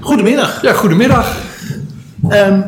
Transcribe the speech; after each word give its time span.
Goedemiddag. 0.00 0.62
Ja, 0.62 0.72
goedemiddag. 0.72 1.36
Ehm, 2.28 2.62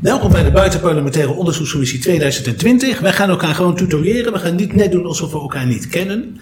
welkom 0.00 0.30
bij 0.32 0.42
de 0.44 0.50
Buitenparlementaire 0.50 1.32
Onderzoekscommissie 1.32 1.98
2020. 2.00 3.00
Wij 3.00 3.12
gaan 3.12 3.28
elkaar 3.28 3.54
gewoon 3.54 3.76
tutoriëren. 3.76 4.32
We 4.32 4.38
gaan 4.38 4.54
niet 4.54 4.74
net 4.74 4.92
doen 4.92 5.06
alsof 5.06 5.32
we 5.32 5.38
elkaar 5.38 5.66
niet 5.66 5.88
kennen. 5.88 6.40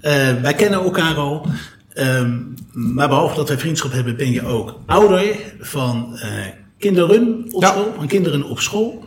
Eh, 0.00 0.12
wij 0.42 0.54
kennen 0.54 0.80
elkaar 0.82 1.14
al. 1.14 1.46
Ehm, 1.92 2.32
maar 2.72 3.08
behalve 3.08 3.34
dat 3.36 3.48
wij 3.48 3.58
vriendschap 3.58 3.92
hebben, 3.92 4.16
ben 4.16 4.32
je 4.32 4.46
ook 4.46 4.80
ouder 4.86 5.36
van 5.60 6.18
eh, 6.18 6.28
kinderen 6.78 7.44
op 7.50 7.62
Ja. 7.62 7.68
school. 7.68 7.92
Van 7.96 8.06
kinderen 8.06 8.42
op 8.48 8.60
school. 8.60 9.04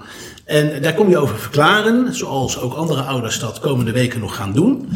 En 0.49 0.81
daar 0.81 0.93
kom 0.93 1.09
je 1.09 1.17
over 1.17 1.37
verklaren, 1.37 2.15
zoals 2.15 2.59
ook 2.59 2.73
andere 2.73 3.01
ouders 3.01 3.39
dat 3.39 3.59
komende 3.59 3.91
weken 3.91 4.19
nog 4.19 4.35
gaan 4.35 4.53
doen. 4.53 4.89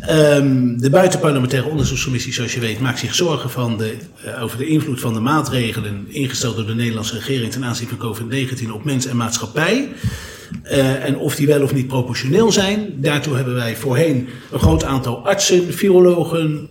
Ehm, 0.00 0.76
de 0.76 0.90
buitenparlementaire 0.90 1.68
onderzoekscommissie, 1.68 2.32
zoals 2.32 2.54
je 2.54 2.60
weet, 2.60 2.80
maakt 2.80 2.98
zich 2.98 3.14
zorgen 3.14 3.50
van 3.50 3.78
de, 3.78 3.96
eh, 4.24 4.42
over 4.42 4.58
de 4.58 4.66
invloed 4.66 5.00
van 5.00 5.14
de 5.14 5.20
maatregelen 5.20 6.06
ingesteld 6.08 6.56
door 6.56 6.66
de 6.66 6.74
Nederlandse 6.74 7.14
regering 7.14 7.52
ten 7.52 7.64
aanzien 7.64 7.88
van 7.88 7.98
COVID-19 7.98 8.72
op 8.72 8.84
mens 8.84 9.06
en 9.06 9.16
maatschappij. 9.16 9.88
Eh, 10.62 11.04
en 11.04 11.16
of 11.16 11.34
die 11.36 11.46
wel 11.46 11.62
of 11.62 11.74
niet 11.74 11.88
proportioneel 11.88 12.52
zijn. 12.52 12.94
Daartoe 12.96 13.36
hebben 13.36 13.54
wij 13.54 13.76
voorheen 13.76 14.28
een 14.50 14.60
groot 14.60 14.84
aantal 14.84 15.26
artsen, 15.26 15.74
virologen, 15.74 16.68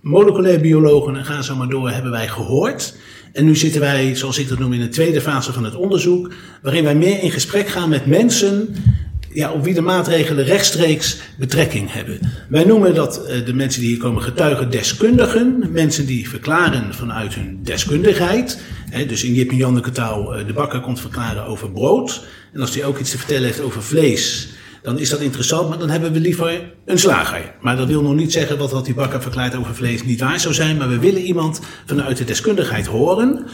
moleculair 0.00 0.60
biologen 0.60 1.16
en 1.16 1.24
ga 1.24 1.42
zo 1.42 1.56
maar 1.56 1.68
door 1.68 1.90
hebben 1.90 2.10
wij 2.10 2.28
gehoord. 2.28 2.94
En 3.32 3.44
nu 3.44 3.56
zitten 3.56 3.80
wij, 3.80 4.16
zoals 4.16 4.38
ik 4.38 4.48
dat 4.48 4.58
noem, 4.58 4.72
in 4.72 4.80
de 4.80 4.88
tweede 4.88 5.20
fase 5.20 5.52
van 5.52 5.64
het 5.64 5.74
onderzoek, 5.74 6.32
waarin 6.62 6.84
wij 6.84 6.94
meer 6.94 7.22
in 7.22 7.30
gesprek 7.30 7.68
gaan 7.68 7.88
met 7.88 8.06
mensen 8.06 8.74
ja, 9.32 9.52
op 9.52 9.64
wie 9.64 9.74
de 9.74 9.80
maatregelen 9.80 10.44
rechtstreeks 10.44 11.16
betrekking 11.38 11.92
hebben. 11.92 12.20
Wij 12.48 12.64
noemen 12.64 12.94
dat 12.94 13.26
eh, 13.26 13.44
de 13.44 13.54
mensen 13.54 13.80
die 13.80 13.90
hier 13.90 13.98
komen 13.98 14.22
getuigen 14.22 14.70
deskundigen, 14.70 15.68
mensen 15.72 16.06
die 16.06 16.28
verklaren 16.28 16.94
vanuit 16.94 17.34
hun 17.34 17.58
deskundigheid. 17.62 18.60
Dus 19.06 19.24
in 19.24 19.34
Jip 19.34 19.50
en 19.50 19.56
Janneke 19.56 19.90
taal, 19.90 20.34
eh, 20.34 20.46
de 20.46 20.52
bakker 20.52 20.80
komt 20.80 21.00
verklaren 21.00 21.44
over 21.44 21.70
brood. 21.70 22.24
En 22.52 22.60
als 22.60 22.74
hij 22.74 22.84
ook 22.84 22.98
iets 22.98 23.10
te 23.10 23.18
vertellen 23.18 23.44
heeft 23.44 23.60
over 23.60 23.82
vlees, 23.82 24.48
dan 24.82 24.98
is 24.98 25.10
dat 25.10 25.20
interessant, 25.20 25.68
maar 25.68 25.78
dan 25.78 25.90
hebben 25.90 26.12
we 26.12 26.20
liever 26.20 26.72
een 26.84 26.98
slager. 26.98 27.54
Maar 27.60 27.76
dat 27.76 27.86
wil 27.86 28.02
nog 28.02 28.14
niet 28.14 28.32
zeggen 28.32 28.58
dat 28.58 28.70
wat 28.70 28.84
die 28.84 28.94
bakker 28.94 29.22
verklaart 29.22 29.56
over 29.56 29.74
vlees 29.74 30.04
niet 30.04 30.20
waar 30.20 30.40
zou 30.40 30.54
zijn, 30.54 30.76
maar 30.76 30.88
we 30.88 30.98
willen 30.98 31.22
iemand 31.22 31.60
vanuit 31.86 32.16
de 32.16 32.24
deskundigheid 32.24 32.86
horen. 32.86 33.46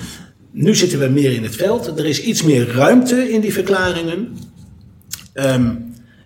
Nu 0.52 0.74
zitten 0.74 0.98
we 0.98 1.08
meer 1.08 1.32
in 1.32 1.42
het 1.42 1.56
veld. 1.56 1.98
Er 1.98 2.06
is 2.06 2.22
iets 2.22 2.42
meer 2.42 2.72
ruimte 2.72 3.32
in 3.32 3.40
die 3.40 3.52
verklaringen. 3.52 4.36
Ehm, 5.32 5.70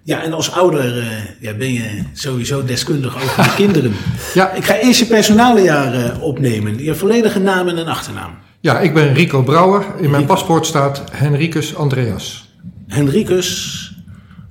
ja, 0.03 0.23
en 0.23 0.33
als 0.33 0.53
ouder 0.53 0.99
eh, 0.99 1.07
ja, 1.41 1.55
ben 1.55 1.73
je 1.73 2.03
sowieso 2.13 2.65
deskundig 2.65 3.17
over 3.17 3.43
de 3.43 3.55
kinderen. 3.65 3.93
Ja. 4.35 4.53
Ik 4.53 4.65
ga 4.65 4.79
eerst 4.79 4.99
je 4.99 5.07
personalenjaar 5.07 5.95
eh, 5.95 6.23
opnemen. 6.23 6.85
Je 6.85 6.95
volledige 6.95 7.39
naam 7.39 7.69
en 7.69 7.77
een 7.77 7.89
achternaam. 7.89 8.35
Ja, 8.61 8.81
ik 8.81 8.95
ben 8.95 9.15
Rico 9.15 9.43
Brouwer. 9.43 9.85
In 10.01 10.11
mijn 10.11 10.27
paspoort 10.27 10.67
staat 10.67 11.05
Henricus 11.13 11.75
Andreas. 11.75 12.49
Henricus 12.87 13.90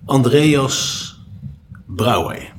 Andreas 0.10 1.16
Brouwer. 1.86 2.54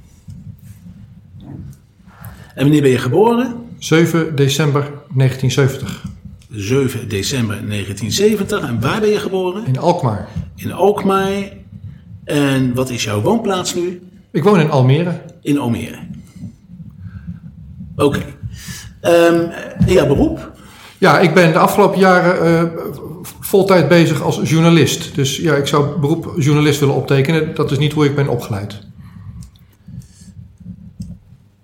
En 2.55 2.62
wanneer 2.62 2.83
ben 2.83 2.91
je 2.91 2.98
geboren? 2.98 3.55
7 3.79 4.37
december 4.37 4.83
1970. 5.15 6.05
7 6.51 7.09
december 7.09 7.67
1970. 7.67 8.69
En 8.69 8.81
waar 8.81 9.01
ben 9.01 9.09
je 9.09 9.19
geboren? 9.19 9.67
In 9.67 9.78
Alkmaar. 9.78 10.28
In 10.56 10.73
Alkmaar. 10.73 11.53
En 12.25 12.75
wat 12.75 12.91
is 12.91 13.05
jouw 13.05 13.21
woonplaats 13.21 13.75
nu? 13.75 14.03
Ik 14.31 14.43
woon 14.43 14.61
in 14.61 14.71
Almere. 14.71 15.23
In 15.43 15.59
Almere. 15.59 15.98
Oké. 17.97 18.23
Ehm, 19.01 19.51
en 19.78 19.93
jouw 19.93 20.06
beroep? 20.06 20.50
Ja, 21.01 21.19
ik 21.19 21.34
ben 21.34 21.53
de 21.53 21.59
afgelopen 21.59 21.98
jaren 21.98 22.43
eh, 22.43 22.83
voltijd 23.41 23.89
bezig 23.89 24.23
als 24.23 24.41
journalist. 24.43 25.15
Dus 25.15 25.37
ja, 25.37 25.55
ik 25.55 25.66
zou 25.66 25.99
beroep 25.99 26.33
journalist 26.37 26.81
willen 26.81 26.94
optekenen. 26.94 27.55
Dat 27.55 27.71
is 27.71 27.78
niet 27.78 27.93
hoe 27.93 28.05
ik 28.05 28.15
ben 28.15 28.28
opgeleid. 28.28 28.78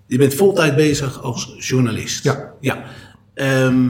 Je 0.07 0.17
bent 0.17 0.33
voltijd 0.33 0.75
bezig 0.75 1.23
als 1.23 1.55
journalist. 1.57 2.23
Ja. 2.23 2.53
ja. 2.59 2.83
Ehm, 3.33 3.85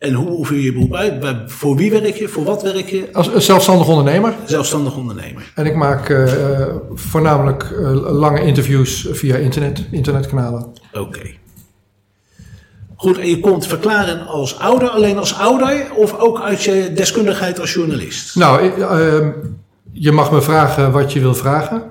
en 0.00 0.14
hoe 0.14 0.30
oefen 0.30 0.56
je 0.56 0.62
je 0.62 0.72
beroep 0.72 0.94
uit? 0.94 1.24
Voor 1.46 1.76
wie 1.76 1.90
werk 1.90 2.14
je? 2.14 2.28
Voor 2.28 2.44
wat 2.44 2.62
werk 2.62 2.88
je? 2.88 3.08
Als 3.12 3.34
zelfstandig 3.36 3.88
ondernemer. 3.88 4.34
Zelfstandig 4.44 4.96
ondernemer. 4.96 5.52
En 5.54 5.66
ik 5.66 5.74
maak 5.74 6.08
eh, 6.08 6.60
eh, 6.60 6.74
voornamelijk 6.94 7.62
eh, 7.62 7.92
lange 8.12 8.42
interviews 8.42 9.08
via 9.10 9.36
internet, 9.36 9.86
internetkanalen. 9.90 10.66
Oké. 10.92 11.39
Goed, 13.00 13.18
en 13.18 13.28
je 13.28 13.40
komt 13.40 13.66
verklaren 13.66 14.26
als 14.26 14.58
ouder, 14.58 14.88
alleen 14.88 15.18
als 15.18 15.38
ouder, 15.38 15.86
of 15.94 16.18
ook 16.18 16.40
uit 16.40 16.62
je 16.62 16.92
deskundigheid 16.94 17.60
als 17.60 17.72
journalist? 17.72 18.36
Nou, 18.36 18.62
ik, 18.62 18.76
ehm, 18.78 19.28
je 19.92 20.12
mag 20.12 20.32
me 20.32 20.42
vragen 20.42 20.92
wat 20.92 21.12
je 21.12 21.20
wil 21.20 21.34
vragen, 21.34 21.82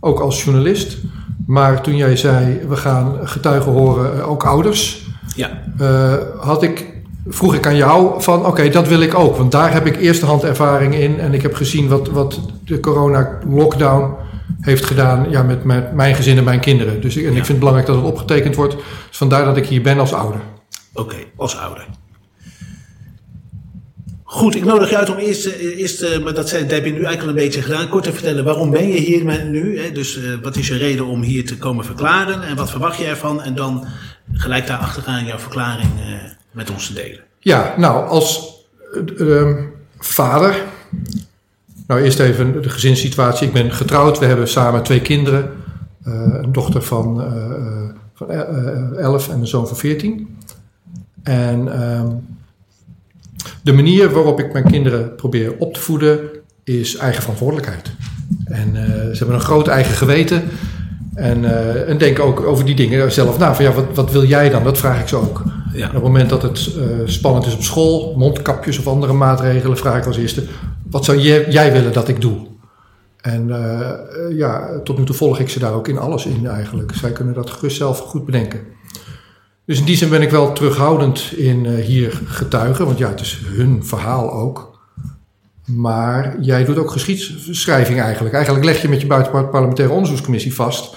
ook 0.00 0.20
als 0.20 0.44
journalist. 0.44 0.98
Maar 1.46 1.82
toen 1.82 1.96
jij 1.96 2.16
zei, 2.16 2.60
we 2.68 2.76
gaan 2.76 3.16
getuigen 3.22 3.72
horen, 3.72 4.18
eh, 4.18 4.30
ook 4.30 4.44
ouders, 4.44 5.06
Ja. 5.36 5.50
eh, 5.78 6.12
had 6.38 6.62
ik, 6.62 6.86
vroeg 7.28 7.54
ik 7.54 7.66
aan 7.66 7.76
jou 7.76 8.22
van, 8.22 8.46
oké, 8.46 8.68
dat 8.68 8.88
wil 8.88 9.00
ik 9.00 9.14
ook. 9.14 9.36
Want 9.36 9.52
daar 9.52 9.72
heb 9.72 9.86
ik 9.86 9.96
eerste 10.00 10.26
hand 10.26 10.44
ervaring 10.44 10.94
in 10.94 11.20
en 11.20 11.34
ik 11.34 11.42
heb 11.42 11.54
gezien 11.54 11.88
wat, 11.88 12.08
wat 12.08 12.40
de 12.64 12.80
corona-lockdown 12.80 14.14
heeft 14.60 14.84
gedaan 14.84 15.26
ja, 15.30 15.42
met, 15.42 15.64
met 15.64 15.94
mijn 15.94 16.14
gezin 16.14 16.38
en 16.38 16.44
mijn 16.44 16.60
kinderen. 16.60 17.00
Dus 17.00 17.16
ik, 17.16 17.22
en 17.22 17.28
ik 17.28 17.34
vind 17.34 17.48
het 17.48 17.58
belangrijk 17.58 17.86
dat 17.88 17.96
het 17.96 18.04
opgetekend 18.04 18.54
wordt. 18.54 18.74
Dus 19.08 19.16
vandaar 19.16 19.44
dat 19.44 19.56
ik 19.56 19.66
hier 19.66 19.82
ben 19.82 19.98
als 19.98 20.12
ouder. 20.12 20.40
Oké, 20.98 21.16
als 21.36 21.56
ouder. 21.56 21.86
Goed, 24.22 24.54
ik 24.54 24.64
nodig 24.64 24.90
je 24.90 24.96
uit 24.96 25.10
om 25.10 25.16
eerst, 25.16 25.46
eh, 25.46 25.78
eerst 25.78 26.02
eh, 26.02 26.22
maar 26.22 26.34
dat, 26.34 26.50
dat 26.50 26.70
heb 26.70 26.84
je 26.84 26.92
nu 26.92 27.04
eigenlijk 27.04 27.22
al 27.22 27.28
een 27.28 27.34
beetje 27.34 27.62
gedaan, 27.62 27.88
kort 27.88 28.04
te 28.04 28.12
vertellen 28.12 28.44
waarom 28.44 28.70
ben 28.70 28.88
je 28.88 28.98
hier 28.98 29.44
nu? 29.44 29.80
Hè? 29.80 29.92
Dus 29.92 30.16
eh, 30.16 30.32
wat 30.42 30.56
is 30.56 30.68
je 30.68 30.76
reden 30.76 31.06
om 31.06 31.22
hier 31.22 31.46
te 31.46 31.58
komen 31.58 31.84
verklaren 31.84 32.42
en 32.42 32.56
wat 32.56 32.70
verwacht 32.70 32.98
je 32.98 33.04
ervan? 33.04 33.42
En 33.42 33.54
dan 33.54 33.86
gelijk 34.32 34.66
daar 34.66 34.78
achteraan 34.78 35.24
jouw 35.24 35.38
verklaring 35.38 35.90
met 36.50 36.70
ons 36.70 36.86
te 36.86 36.92
delen. 36.92 37.20
Ja, 37.40 37.74
nou, 37.76 38.08
als 38.08 38.58
eh, 38.92 39.40
ehm, 39.40 39.64
vader. 39.98 40.62
Nou, 41.86 42.00
eerst 42.00 42.18
even 42.18 42.62
de 42.62 42.68
gezinssituatie. 42.68 43.46
Ik 43.46 43.52
ben 43.52 43.72
getrouwd. 43.72 44.18
We 44.18 44.26
hebben 44.26 44.48
samen 44.48 44.82
twee 44.82 45.00
kinderen. 45.00 45.50
Een 46.04 46.52
dochter 46.52 46.82
van, 46.82 47.22
van 48.14 48.30
eh, 48.30 48.98
11 48.98 49.28
en 49.28 49.40
een 49.40 49.46
zoon 49.46 49.66
van 49.66 49.76
14. 49.76 50.37
En 51.28 51.72
ehm, 51.72 52.06
de 53.62 53.72
manier 53.72 54.10
waarop 54.10 54.40
ik 54.40 54.52
mijn 54.52 54.64
kinderen 54.64 55.14
probeer 55.14 55.54
op 55.58 55.74
te 55.74 55.80
voeden 55.80 56.20
is 56.64 56.96
eigen 56.96 57.20
verantwoordelijkheid. 57.22 57.90
En 58.44 58.76
eh, 58.76 58.90
ze 58.90 59.18
hebben 59.18 59.34
een 59.34 59.40
groot 59.40 59.68
eigen 59.68 59.94
geweten. 59.94 60.42
En, 61.14 61.44
eh, 61.44 61.88
en 61.88 61.98
denken 61.98 62.24
ook 62.24 62.40
over 62.40 62.64
die 62.64 62.74
dingen 62.74 63.12
zelf 63.12 63.38
na. 63.38 63.54
Van 63.54 63.64
ja, 63.64 63.72
wat, 63.72 63.84
wat 63.94 64.12
wil 64.12 64.24
jij 64.24 64.50
dan? 64.50 64.64
Dat 64.64 64.78
vraag 64.78 65.00
ik 65.00 65.08
ze 65.08 65.16
ook. 65.16 65.42
Ja. 65.72 65.86
Op 65.86 65.92
het 65.92 66.02
moment 66.02 66.28
dat 66.28 66.42
het 66.42 66.70
eh, 66.76 66.84
spannend 67.04 67.46
is 67.46 67.54
op 67.54 67.62
school, 67.62 68.14
mondkapjes 68.16 68.78
of 68.78 68.86
andere 68.86 69.12
maatregelen, 69.12 69.76
vraag 69.76 69.98
ik 69.98 70.06
als 70.06 70.16
eerste: 70.16 70.42
wat 70.90 71.04
zou 71.04 71.18
jij, 71.18 71.50
jij 71.50 71.72
willen 71.72 71.92
dat 71.92 72.08
ik 72.08 72.20
doe? 72.20 72.36
En 73.20 73.48
ja, 74.30 74.80
tot 74.84 74.98
nu 74.98 75.04
toe 75.04 75.14
volg 75.14 75.38
ik 75.38 75.48
ze 75.48 75.58
daar 75.58 75.72
ook 75.72 75.88
in 75.88 75.98
alles 75.98 76.26
in 76.26 76.46
eigenlijk. 76.46 76.92
Zij 76.94 77.12
kunnen 77.12 77.34
dat 77.34 77.50
gerust 77.50 77.76
zelf 77.76 77.98
goed 77.98 78.24
bedenken. 78.24 78.60
Dus 79.68 79.78
in 79.78 79.84
die 79.84 79.96
zin 79.96 80.08
ben 80.08 80.22
ik 80.22 80.30
wel 80.30 80.52
terughoudend 80.52 81.32
in 81.36 81.66
eh, 81.66 81.84
hier 81.84 82.20
getuigen, 82.24 82.86
want 82.86 82.98
ja, 82.98 83.08
het 83.08 83.20
is 83.20 83.40
hun 83.44 83.84
verhaal 83.84 84.32
ook. 84.32 84.80
Maar 85.64 86.40
jij 86.40 86.64
doet 86.64 86.78
ook 86.78 86.90
geschiedschrijving 86.90 88.00
eigenlijk. 88.00 88.34
Eigenlijk 88.34 88.64
leg 88.64 88.82
je 88.82 88.88
met 88.88 89.00
je 89.00 89.06
buitenparlementaire 89.06 89.92
onderzoekscommissie 89.94 90.54
vast 90.54 90.96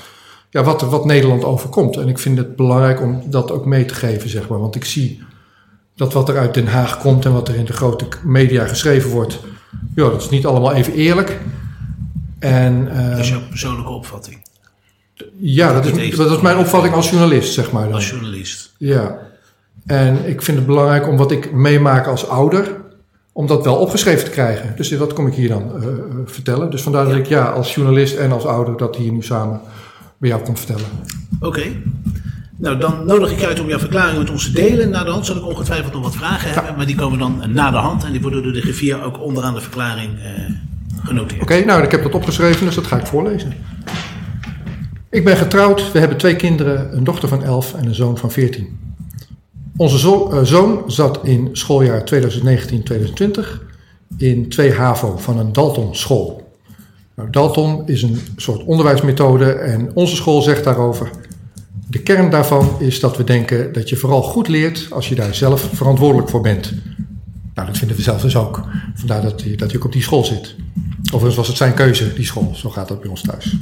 ja, 0.49 0.63
wat, 0.63 0.81
wat 0.81 1.05
Nederland 1.05 1.43
overkomt. 1.43 1.97
En 1.97 2.07
ik 2.07 2.19
vind 2.19 2.37
het 2.37 2.55
belangrijk 2.55 3.01
om 3.01 3.23
dat 3.25 3.51
ook 3.51 3.65
mee 3.65 3.85
te 3.85 3.93
geven, 3.93 4.29
zeg 4.29 4.47
maar. 4.47 4.59
Want 4.59 4.75
ik 4.75 4.85
zie 4.85 5.23
dat 5.95 6.13
wat 6.13 6.29
er 6.29 6.37
uit 6.37 6.53
Den 6.53 6.67
Haag 6.67 6.97
komt 6.97 7.25
en 7.25 7.33
wat 7.33 7.47
er 7.47 7.55
in 7.55 7.65
de 7.65 7.73
grote 7.73 8.07
media 8.23 8.67
geschreven 8.67 9.09
wordt, 9.09 9.39
ja, 9.95 10.09
dat 10.09 10.21
is 10.21 10.29
niet 10.29 10.45
allemaal 10.45 10.73
even 10.73 10.93
eerlijk. 10.93 11.39
En 12.39 12.85
Dat 13.09 13.19
is 13.19 13.29
jouw 13.29 13.47
persoonlijke 13.49 13.91
opvatting 13.91 14.41
ja, 15.39 15.73
dat 15.73 15.85
is, 15.85 16.15
dat 16.15 16.31
is 16.31 16.41
mijn 16.41 16.57
opvatting 16.57 16.93
als 16.93 17.09
journalist, 17.09 17.53
zeg 17.53 17.71
maar. 17.71 17.83
Dan. 17.83 17.93
als 17.93 18.09
journalist. 18.09 18.73
Ja. 18.77 19.17
En 19.85 20.29
ik 20.29 20.41
vind 20.41 20.57
het 20.57 20.65
belangrijk 20.65 21.07
om 21.07 21.17
wat 21.17 21.31
ik 21.31 21.51
meemaak 21.51 22.07
als 22.07 22.27
ouder, 22.27 22.75
om 23.31 23.47
dat 23.47 23.63
wel 23.63 23.75
opgeschreven 23.75 24.25
te 24.25 24.31
krijgen. 24.31 24.73
Dus 24.75 24.89
dat 24.89 25.13
kom 25.13 25.27
ik 25.27 25.33
hier 25.33 25.49
dan 25.49 25.75
eh, 25.75 25.87
eh, 25.87 25.93
vertellen. 26.25 26.71
Dus 26.71 26.81
vandaar 26.81 27.05
dat 27.05 27.15
ik 27.15 27.27
ja, 27.27 27.45
als 27.45 27.75
journalist 27.75 28.15
en 28.15 28.31
als 28.31 28.45
ouder 28.45 28.77
dat 28.77 28.95
hier 28.95 29.11
nu 29.11 29.21
samen 29.21 29.61
bij 30.17 30.29
jou 30.29 30.41
kom 30.41 30.57
vertellen. 30.57 30.85
Oké. 31.39 31.63
Nou, 32.57 32.77
dan 32.77 33.05
nodig 33.05 33.31
ik 33.31 33.39
je 33.39 33.47
uit 33.47 33.59
om 33.59 33.67
jouw 33.67 33.79
verklaring 33.79 34.17
met 34.17 34.29
ons 34.29 34.43
te 34.43 34.51
delen. 34.51 34.89
Na 34.89 35.03
de 35.03 35.09
hand 35.09 35.25
zal 35.25 35.35
ik 35.35 35.45
ongetwijfeld 35.45 35.93
nog 35.93 36.03
wat 36.03 36.15
vragen 36.15 36.51
hebben, 36.51 36.75
maar 36.77 36.85
die 36.85 36.95
komen 36.95 37.19
dan 37.19 37.43
na 37.47 37.71
de 37.71 37.77
hand 37.77 38.03
en 38.03 38.11
die 38.11 38.21
worden 38.21 38.43
door 38.43 38.53
de 38.53 38.61
griffier 38.61 39.03
ook 39.03 39.19
onderaan 39.19 39.53
de 39.53 39.61
verklaring 39.61 40.09
eh, 40.19 40.29
genoteerd. 41.03 41.41
Oké, 41.41 41.65
nou 41.65 41.83
ik 41.83 41.91
heb 41.91 42.03
dat 42.03 42.13
opgeschreven, 42.13 42.65
dus 42.65 42.75
dat 42.75 42.87
ga 42.87 42.97
ik 42.97 43.05
voorlezen. 43.05 43.53
Ik 45.11 45.23
ben 45.23 45.37
getrouwd, 45.37 45.91
we 45.91 45.99
hebben 45.99 46.17
twee 46.17 46.35
kinderen, 46.35 46.97
een 46.97 47.03
dochter 47.03 47.29
van 47.29 47.43
11 47.43 47.73
en 47.73 47.85
een 47.85 47.95
zoon 47.95 48.17
van 48.17 48.31
14. 48.31 48.79
Onze 49.77 50.27
eh, 50.31 50.43
zoon 50.43 50.83
zat 50.87 51.19
in 51.23 51.49
schooljaar 51.51 52.03
2019-2020 52.13 52.19
in 54.17 54.49
2 54.49 54.73
HAVO 54.73 55.17
van 55.17 55.39
een 55.39 55.53
Dalton 55.53 55.95
school. 55.95 56.51
Nou, 57.15 57.29
Dalton 57.29 57.87
is 57.87 58.01
een 58.01 58.19
soort 58.35 58.63
onderwijsmethode 58.63 59.51
en 59.51 59.91
onze 59.93 60.15
school 60.15 60.41
zegt 60.41 60.63
daarover... 60.63 61.09
De 61.87 61.99
kern 61.99 62.29
daarvan 62.29 62.69
is 62.79 62.99
dat 62.99 63.17
we 63.17 63.23
denken 63.23 63.73
dat 63.73 63.89
je 63.89 63.95
vooral 63.95 64.21
goed 64.21 64.47
leert 64.47 64.87
als 64.91 65.09
je 65.09 65.15
daar 65.15 65.35
zelf 65.35 65.69
verantwoordelijk 65.73 66.29
voor 66.29 66.41
bent. 66.41 66.73
Nou, 67.53 67.67
dat 67.67 67.77
vinden 67.77 67.97
we 67.97 68.03
zelf 68.03 68.21
dus 68.21 68.35
ook. 68.35 68.61
Vandaar 68.95 69.21
dat 69.21 69.43
hij, 69.43 69.55
dat 69.55 69.67
hij 69.67 69.77
ook 69.77 69.85
op 69.85 69.91
die 69.91 70.01
school 70.01 70.23
zit. 70.23 70.55
Overigens 71.03 71.35
was 71.35 71.47
het 71.47 71.57
zijn 71.57 71.73
keuze, 71.73 72.13
die 72.13 72.25
school. 72.25 72.51
Zo 72.55 72.69
gaat 72.69 72.87
dat 72.87 73.01
bij 73.01 73.09
ons 73.09 73.21
thuis. 73.21 73.57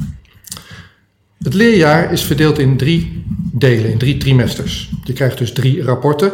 Het 1.43 1.53
leerjaar 1.53 2.11
is 2.11 2.23
verdeeld 2.23 2.59
in 2.59 2.77
drie 2.77 3.23
delen, 3.51 3.91
in 3.91 3.97
drie 3.97 4.17
trimesters. 4.17 4.91
Je 5.03 5.13
krijgt 5.13 5.37
dus 5.37 5.53
drie 5.53 5.83
rapporten. 5.83 6.31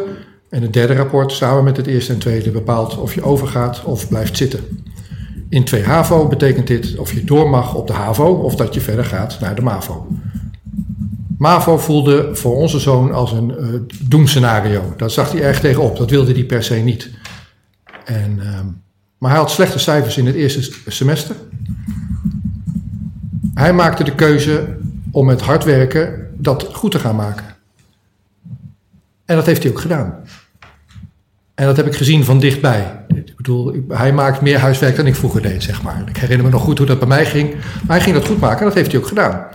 En 0.48 0.62
het 0.62 0.72
derde 0.72 0.94
rapport, 0.94 1.32
samen 1.32 1.64
met 1.64 1.76
het 1.76 1.86
eerste 1.86 2.12
en 2.12 2.18
tweede, 2.18 2.50
bepaalt 2.50 2.98
of 2.98 3.14
je 3.14 3.22
overgaat 3.22 3.84
of 3.84 4.08
blijft 4.08 4.36
zitten. 4.36 4.60
In 5.48 5.64
2 5.64 5.84
HAVO 5.84 6.28
betekent 6.28 6.66
dit 6.66 6.96
of 6.98 7.12
je 7.12 7.24
door 7.24 7.50
mag 7.50 7.74
op 7.74 7.86
de 7.86 7.92
HAVO 7.92 8.32
of 8.32 8.54
dat 8.54 8.74
je 8.74 8.80
verder 8.80 9.04
gaat 9.04 9.40
naar 9.40 9.54
de 9.54 9.62
MAVO. 9.62 10.06
MAVO 11.38 11.78
voelde 11.78 12.30
voor 12.32 12.56
onze 12.56 12.78
zoon 12.78 13.12
als 13.12 13.32
een 13.32 13.54
uh, 13.60 13.80
doemscenario. 14.08 14.94
Daar 14.96 15.10
zag 15.10 15.32
hij 15.32 15.42
erg 15.42 15.60
tegenop. 15.60 15.96
Dat 15.96 16.10
wilde 16.10 16.32
hij 16.32 16.44
per 16.44 16.62
se 16.62 16.74
niet. 16.74 17.10
En, 18.04 18.38
uh, 18.38 18.60
maar 19.18 19.30
hij 19.30 19.40
had 19.40 19.50
slechte 19.50 19.78
cijfers 19.78 20.16
in 20.16 20.26
het 20.26 20.34
eerste 20.34 20.72
semester. 20.86 21.36
Hij 23.54 23.72
maakte 23.72 24.04
de 24.04 24.14
keuze 24.14 24.76
om 25.16 25.26
met 25.26 25.40
hard 25.40 25.64
werken 25.64 26.30
dat 26.34 26.68
goed 26.72 26.90
te 26.90 26.98
gaan 26.98 27.16
maken. 27.16 27.56
En 29.24 29.36
dat 29.36 29.46
heeft 29.46 29.62
hij 29.62 29.72
ook 29.72 29.80
gedaan. 29.80 30.24
En 31.54 31.66
dat 31.66 31.76
heb 31.76 31.86
ik 31.86 31.94
gezien 31.94 32.24
van 32.24 32.38
dichtbij. 32.38 33.04
Ik 33.08 33.36
bedoel, 33.36 33.74
hij 33.88 34.12
maakt 34.12 34.40
meer 34.40 34.58
huiswerk 34.58 34.96
dan 34.96 35.06
ik 35.06 35.14
vroeger 35.14 35.42
deed, 35.42 35.62
zeg 35.62 35.82
maar. 35.82 36.04
Ik 36.08 36.16
herinner 36.16 36.46
me 36.46 36.52
nog 36.52 36.62
goed 36.62 36.78
hoe 36.78 36.86
dat 36.86 36.98
bij 36.98 37.08
mij 37.08 37.26
ging. 37.26 37.50
Maar 37.54 37.96
hij 37.96 38.00
ging 38.00 38.16
dat 38.16 38.26
goed 38.26 38.40
maken 38.40 38.58
en 38.58 38.64
dat 38.64 38.74
heeft 38.74 38.92
hij 38.92 39.00
ook 39.00 39.06
gedaan. 39.06 39.46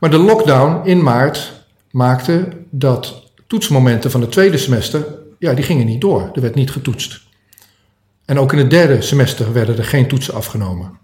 Maar 0.00 0.10
de 0.10 0.18
lockdown 0.18 0.86
in 0.86 1.02
maart 1.02 1.64
maakte 1.90 2.48
dat 2.70 3.32
toetsmomenten 3.46 4.10
van 4.10 4.20
het 4.20 4.32
tweede 4.32 4.58
semester, 4.58 5.04
ja, 5.38 5.54
die 5.54 5.64
gingen 5.64 5.86
niet 5.86 6.00
door. 6.00 6.30
Er 6.34 6.40
werd 6.40 6.54
niet 6.54 6.70
getoetst. 6.70 7.20
En 8.24 8.38
ook 8.38 8.52
in 8.52 8.58
het 8.58 8.70
derde 8.70 9.02
semester 9.02 9.52
werden 9.52 9.78
er 9.78 9.84
geen 9.84 10.08
toetsen 10.08 10.34
afgenomen. 10.34 10.98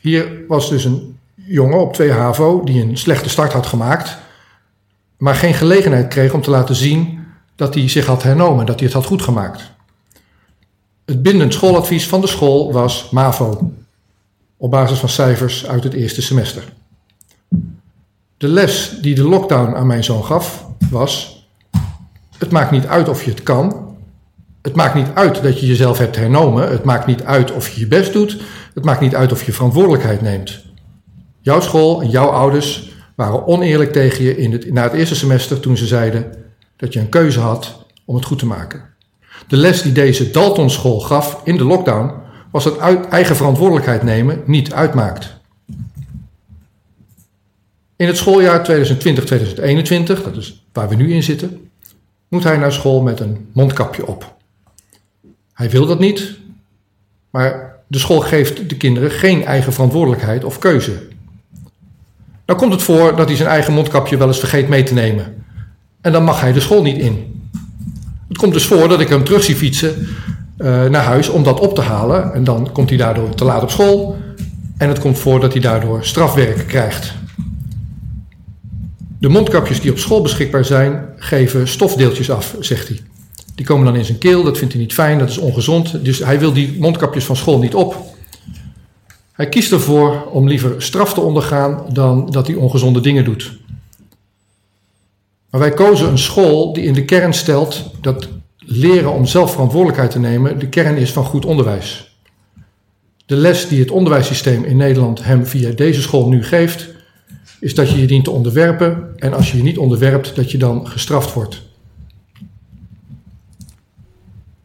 Hier 0.00 0.44
was 0.48 0.68
dus 0.68 0.84
een 0.84 1.17
jongen 1.46 1.80
op 1.80 1.92
2 1.92 2.12
HAVO 2.12 2.64
die 2.64 2.82
een 2.82 2.96
slechte 2.96 3.28
start 3.28 3.52
had 3.52 3.66
gemaakt, 3.66 4.18
maar 5.16 5.34
geen 5.34 5.54
gelegenheid 5.54 6.08
kreeg 6.08 6.32
om 6.32 6.42
te 6.42 6.50
laten 6.50 6.74
zien 6.74 7.26
dat 7.56 7.74
hij 7.74 7.88
zich 7.88 8.06
had 8.06 8.22
hernomen, 8.22 8.66
dat 8.66 8.76
hij 8.76 8.84
het 8.84 8.94
had 8.94 9.04
goed 9.04 9.22
gemaakt. 9.22 9.70
Het 11.04 11.22
bindend 11.22 11.52
schooladvies 11.52 12.08
van 12.08 12.20
de 12.20 12.26
school 12.26 12.72
was 12.72 13.10
MAVO, 13.10 13.72
op 14.56 14.70
basis 14.70 14.98
van 14.98 15.08
cijfers 15.08 15.66
uit 15.66 15.84
het 15.84 15.92
eerste 15.92 16.22
semester. 16.22 16.62
De 18.36 18.48
les 18.48 18.98
die 19.00 19.14
de 19.14 19.28
lockdown 19.28 19.74
aan 19.74 19.86
mijn 19.86 20.04
zoon 20.04 20.24
gaf 20.24 20.66
was: 20.90 21.38
het 22.38 22.50
maakt 22.50 22.70
niet 22.70 22.86
uit 22.86 23.08
of 23.08 23.24
je 23.24 23.30
het 23.30 23.42
kan. 23.42 23.96
Het 24.62 24.76
maakt 24.76 24.94
niet 24.94 25.08
uit 25.14 25.42
dat 25.42 25.60
je 25.60 25.66
jezelf 25.66 25.98
hebt 25.98 26.16
hernomen. 26.16 26.70
Het 26.70 26.84
maakt 26.84 27.06
niet 27.06 27.22
uit 27.22 27.52
of 27.52 27.68
je 27.68 27.80
je 27.80 27.86
best 27.86 28.12
doet. 28.12 28.36
Het 28.74 28.84
maakt 28.84 29.00
niet 29.00 29.14
uit 29.14 29.32
of 29.32 29.42
je 29.42 29.52
verantwoordelijkheid 29.52 30.20
neemt. 30.20 30.64
Jouw 31.48 31.60
school 31.60 32.02
en 32.02 32.10
jouw 32.10 32.28
ouders 32.28 32.90
waren 33.14 33.46
oneerlijk 33.46 33.92
tegen 33.92 34.24
je 34.24 34.36
in 34.36 34.52
het, 34.52 34.72
na 34.72 34.82
het 34.82 34.92
eerste 34.92 35.14
semester 35.14 35.60
toen 35.60 35.76
ze 35.76 35.86
zeiden 35.86 36.34
dat 36.76 36.92
je 36.92 37.00
een 37.00 37.08
keuze 37.08 37.40
had 37.40 37.86
om 38.04 38.14
het 38.14 38.24
goed 38.24 38.38
te 38.38 38.46
maken. 38.46 38.82
De 39.46 39.56
les 39.56 39.82
die 39.82 39.92
deze 39.92 40.30
Dalton 40.30 40.70
school 40.70 41.00
gaf 41.00 41.40
in 41.44 41.56
de 41.56 41.64
lockdown 41.64 42.12
was 42.50 42.64
dat 42.64 42.78
uit 42.78 43.08
eigen 43.08 43.36
verantwoordelijkheid 43.36 44.02
nemen 44.02 44.42
niet 44.46 44.72
uitmaakt. 44.72 45.36
In 47.96 48.06
het 48.06 48.16
schooljaar 48.16 48.70
2020-2021, 48.70 50.02
dat 50.04 50.36
is 50.36 50.64
waar 50.72 50.88
we 50.88 50.94
nu 50.94 51.12
in 51.12 51.22
zitten, 51.22 51.70
moet 52.28 52.44
hij 52.44 52.56
naar 52.56 52.72
school 52.72 53.02
met 53.02 53.20
een 53.20 53.48
mondkapje 53.52 54.06
op. 54.06 54.36
Hij 55.52 55.70
wil 55.70 55.86
dat 55.86 55.98
niet, 55.98 56.38
maar 57.30 57.76
de 57.86 57.98
school 57.98 58.20
geeft 58.20 58.68
de 58.68 58.76
kinderen 58.76 59.10
geen 59.10 59.44
eigen 59.44 59.72
verantwoordelijkheid 59.72 60.44
of 60.44 60.58
keuze. 60.58 61.16
Dan 62.48 62.56
komt 62.56 62.72
het 62.72 62.82
voor 62.82 63.16
dat 63.16 63.28
hij 63.28 63.36
zijn 63.36 63.48
eigen 63.48 63.72
mondkapje 63.72 64.16
wel 64.16 64.26
eens 64.26 64.38
vergeet 64.38 64.68
mee 64.68 64.82
te 64.82 64.94
nemen. 64.94 65.44
En 66.00 66.12
dan 66.12 66.24
mag 66.24 66.40
hij 66.40 66.52
de 66.52 66.60
school 66.60 66.82
niet 66.82 66.98
in. 66.98 67.42
Het 68.28 68.38
komt 68.38 68.52
dus 68.52 68.64
voor 68.64 68.88
dat 68.88 69.00
ik 69.00 69.08
hem 69.08 69.24
terug 69.24 69.44
zie 69.44 69.56
fietsen 69.56 70.08
uh, 70.58 70.84
naar 70.84 71.02
huis 71.02 71.28
om 71.28 71.42
dat 71.42 71.60
op 71.60 71.74
te 71.74 71.80
halen. 71.80 72.32
En 72.34 72.44
dan 72.44 72.72
komt 72.72 72.88
hij 72.88 72.98
daardoor 72.98 73.34
te 73.34 73.44
laat 73.44 73.62
op 73.62 73.70
school. 73.70 74.16
En 74.78 74.88
het 74.88 74.98
komt 74.98 75.18
voor 75.18 75.40
dat 75.40 75.52
hij 75.52 75.62
daardoor 75.62 76.04
strafwerk 76.04 76.66
krijgt. 76.66 77.14
De 79.18 79.28
mondkapjes 79.28 79.80
die 79.80 79.90
op 79.90 79.98
school 79.98 80.22
beschikbaar 80.22 80.64
zijn, 80.64 81.06
geven 81.16 81.68
stofdeeltjes 81.68 82.30
af, 82.30 82.56
zegt 82.60 82.88
hij. 82.88 83.00
Die 83.54 83.66
komen 83.66 83.84
dan 83.84 83.96
in 83.96 84.04
zijn 84.04 84.18
keel, 84.18 84.42
dat 84.42 84.58
vindt 84.58 84.72
hij 84.72 84.82
niet 84.82 84.94
fijn, 84.94 85.18
dat 85.18 85.28
is 85.28 85.38
ongezond. 85.38 86.04
Dus 86.04 86.18
hij 86.18 86.38
wil 86.38 86.52
die 86.52 86.76
mondkapjes 86.78 87.24
van 87.24 87.36
school 87.36 87.58
niet 87.58 87.74
op. 87.74 88.16
Hij 89.38 89.48
kiest 89.48 89.72
ervoor 89.72 90.26
om 90.30 90.48
liever 90.48 90.82
straf 90.82 91.14
te 91.14 91.20
ondergaan 91.20 91.84
dan 91.92 92.30
dat 92.30 92.46
hij 92.46 92.56
ongezonde 92.56 93.00
dingen 93.00 93.24
doet. 93.24 93.58
Maar 95.50 95.60
wij 95.60 95.70
kozen 95.70 96.08
een 96.08 96.18
school 96.18 96.72
die 96.72 96.84
in 96.84 96.92
de 96.92 97.04
kern 97.04 97.34
stelt 97.34 97.90
dat 98.00 98.28
leren 98.56 99.12
om 99.12 99.26
zelf 99.26 99.50
verantwoordelijkheid 99.50 100.10
te 100.10 100.18
nemen 100.18 100.58
de 100.58 100.68
kern 100.68 100.96
is 100.96 101.12
van 101.12 101.24
goed 101.24 101.44
onderwijs. 101.44 102.18
De 103.26 103.36
les 103.36 103.68
die 103.68 103.80
het 103.80 103.90
onderwijssysteem 103.90 104.64
in 104.64 104.76
Nederland 104.76 105.24
hem 105.24 105.46
via 105.46 105.70
deze 105.70 106.02
school 106.02 106.28
nu 106.28 106.44
geeft, 106.44 106.88
is 107.60 107.74
dat 107.74 107.90
je 107.90 108.00
je 108.00 108.06
dient 108.06 108.24
te 108.24 108.30
onderwerpen 108.30 109.12
en 109.16 109.32
als 109.34 109.50
je 109.50 109.56
je 109.56 109.62
niet 109.62 109.78
onderwerpt, 109.78 110.36
dat 110.36 110.50
je 110.50 110.58
dan 110.58 110.88
gestraft 110.88 111.32
wordt. 111.32 111.62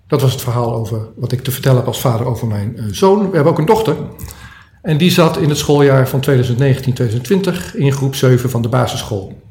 Dat 0.08 0.22
was 0.22 0.32
het 0.32 0.42
verhaal 0.42 0.74
over 0.74 1.08
wat 1.16 1.32
ik 1.32 1.42
te 1.42 1.52
vertellen 1.52 1.78
heb 1.78 1.88
als 1.88 2.02
vader 2.02 2.26
over 2.26 2.48
mijn 2.48 2.74
uh, 2.76 2.84
zoon. 2.92 3.30
We 3.30 3.36
hebben 3.36 3.54
ook 3.54 3.60
een 3.60 3.66
dochter. 3.66 3.96
En 4.84 4.98
die 4.98 5.12
zat 5.12 5.38
in 5.38 5.50
het 5.50 5.58
schooljaar 5.58 6.08
van 6.08 6.24
2019-2020 6.30 7.76
in 7.76 7.92
groep 7.92 8.16
7 8.16 8.50
van 8.50 8.62
de 8.62 8.68
basisschool. 8.68 9.42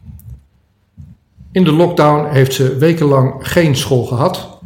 In 1.53 1.65
de 1.65 1.73
lockdown 1.73 2.33
heeft 2.33 2.55
ze 2.55 2.77
wekenlang 2.77 3.35
geen 3.39 3.77
school 3.77 4.05
gehad. 4.05 4.59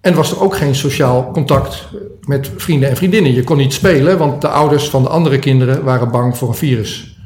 En 0.00 0.14
was 0.14 0.30
er 0.30 0.42
ook 0.42 0.56
geen 0.56 0.74
sociaal 0.74 1.30
contact 1.30 1.88
met 2.26 2.50
vrienden 2.56 2.88
en 2.88 2.96
vriendinnen. 2.96 3.34
Je 3.34 3.44
kon 3.44 3.56
niet 3.56 3.72
spelen, 3.72 4.18
want 4.18 4.40
de 4.40 4.48
ouders 4.48 4.88
van 4.88 5.02
de 5.02 5.08
andere 5.08 5.38
kinderen 5.38 5.84
waren 5.84 6.10
bang 6.10 6.36
voor 6.36 6.48
een 6.48 6.54
virus. 6.54 7.18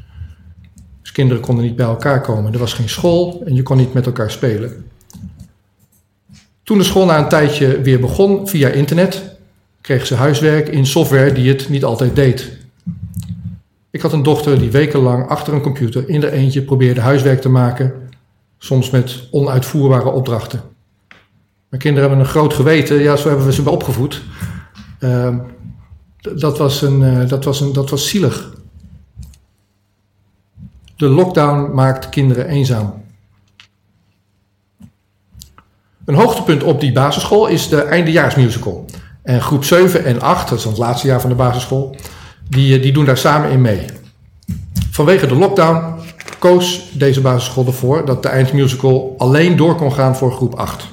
Dus 1.01 1.11
kinderen 1.11 1.41
konden 1.41 1.63
niet 1.63 1.75
bij 1.75 1.85
elkaar 1.85 2.21
komen. 2.21 2.53
Er 2.53 2.59
was 2.59 2.73
geen 2.73 2.89
school 2.89 3.43
en 3.45 3.55
je 3.55 3.63
kon 3.63 3.77
niet 3.77 3.93
met 3.93 4.05
elkaar 4.05 4.31
spelen. 4.31 4.85
Toen 6.63 6.77
de 6.77 6.83
school 6.83 7.05
na 7.05 7.17
een 7.17 7.29
tijdje 7.29 7.81
weer 7.81 7.99
begon 7.99 8.47
via 8.47 8.69
internet, 8.69 9.39
kreeg 9.81 10.05
ze 10.05 10.15
huiswerk 10.15 10.67
in 10.67 10.85
software 10.85 11.33
die 11.33 11.49
het 11.49 11.69
niet 11.69 11.83
altijd 11.83 12.15
deed. 12.15 12.59
Ik 13.91 14.01
had 14.01 14.13
een 14.13 14.23
dochter 14.23 14.59
die 14.59 14.71
wekenlang 14.71 15.27
achter 15.27 15.53
een 15.53 15.61
computer 15.61 16.09
in 16.09 16.19
de 16.19 16.31
eentje 16.31 16.61
probeerde 16.61 17.01
huiswerk 17.01 17.41
te 17.41 17.49
maken, 17.49 18.09
soms 18.57 18.89
met 18.89 19.27
onuitvoerbare 19.31 20.09
opdrachten. 20.09 20.61
Mijn 21.69 21.81
kinderen 21.81 22.09
hebben 22.09 22.25
een 22.25 22.31
groot 22.31 22.53
geweten, 22.53 22.99
ja, 22.99 23.15
zo 23.15 23.27
hebben 23.27 23.45
we 23.45 23.53
ze 23.53 23.69
opgevoed. 23.69 24.21
Uh, 24.99 25.37
dat, 26.19 26.57
was 26.57 26.81
een, 26.81 27.01
uh, 27.01 27.27
dat, 27.27 27.43
was 27.43 27.61
een, 27.61 27.73
dat 27.73 27.89
was 27.89 28.09
zielig. 28.09 28.53
De 30.95 31.07
lockdown 31.07 31.73
maakt 31.73 32.09
kinderen 32.09 32.47
eenzaam. 32.47 33.03
Een 36.05 36.15
hoogtepunt 36.15 36.63
op 36.63 36.79
die 36.79 36.91
basisschool 36.91 37.47
is 37.47 37.69
de 37.69 37.81
eindejaarsmusical. 37.81 38.85
En 39.31 39.41
groep 39.41 39.63
7 39.63 40.05
en 40.05 40.21
8, 40.21 40.49
dat 40.49 40.57
is 40.57 40.63
het 40.63 40.77
laatste 40.77 41.07
jaar 41.07 41.21
van 41.21 41.29
de 41.29 41.35
basisschool, 41.35 41.95
die, 42.49 42.79
die 42.79 42.91
doen 42.91 43.05
daar 43.05 43.17
samen 43.17 43.51
in 43.51 43.61
mee. 43.61 43.85
Vanwege 44.89 45.27
de 45.27 45.35
lockdown 45.35 46.01
koos 46.39 46.89
deze 46.91 47.21
basisschool 47.21 47.65
ervoor 47.65 48.05
dat 48.05 48.23
de 48.23 48.29
eindmusical 48.29 49.15
alleen 49.17 49.55
door 49.55 49.75
kon 49.75 49.93
gaan 49.93 50.15
voor 50.15 50.31
groep 50.31 50.53
8. 50.53 50.87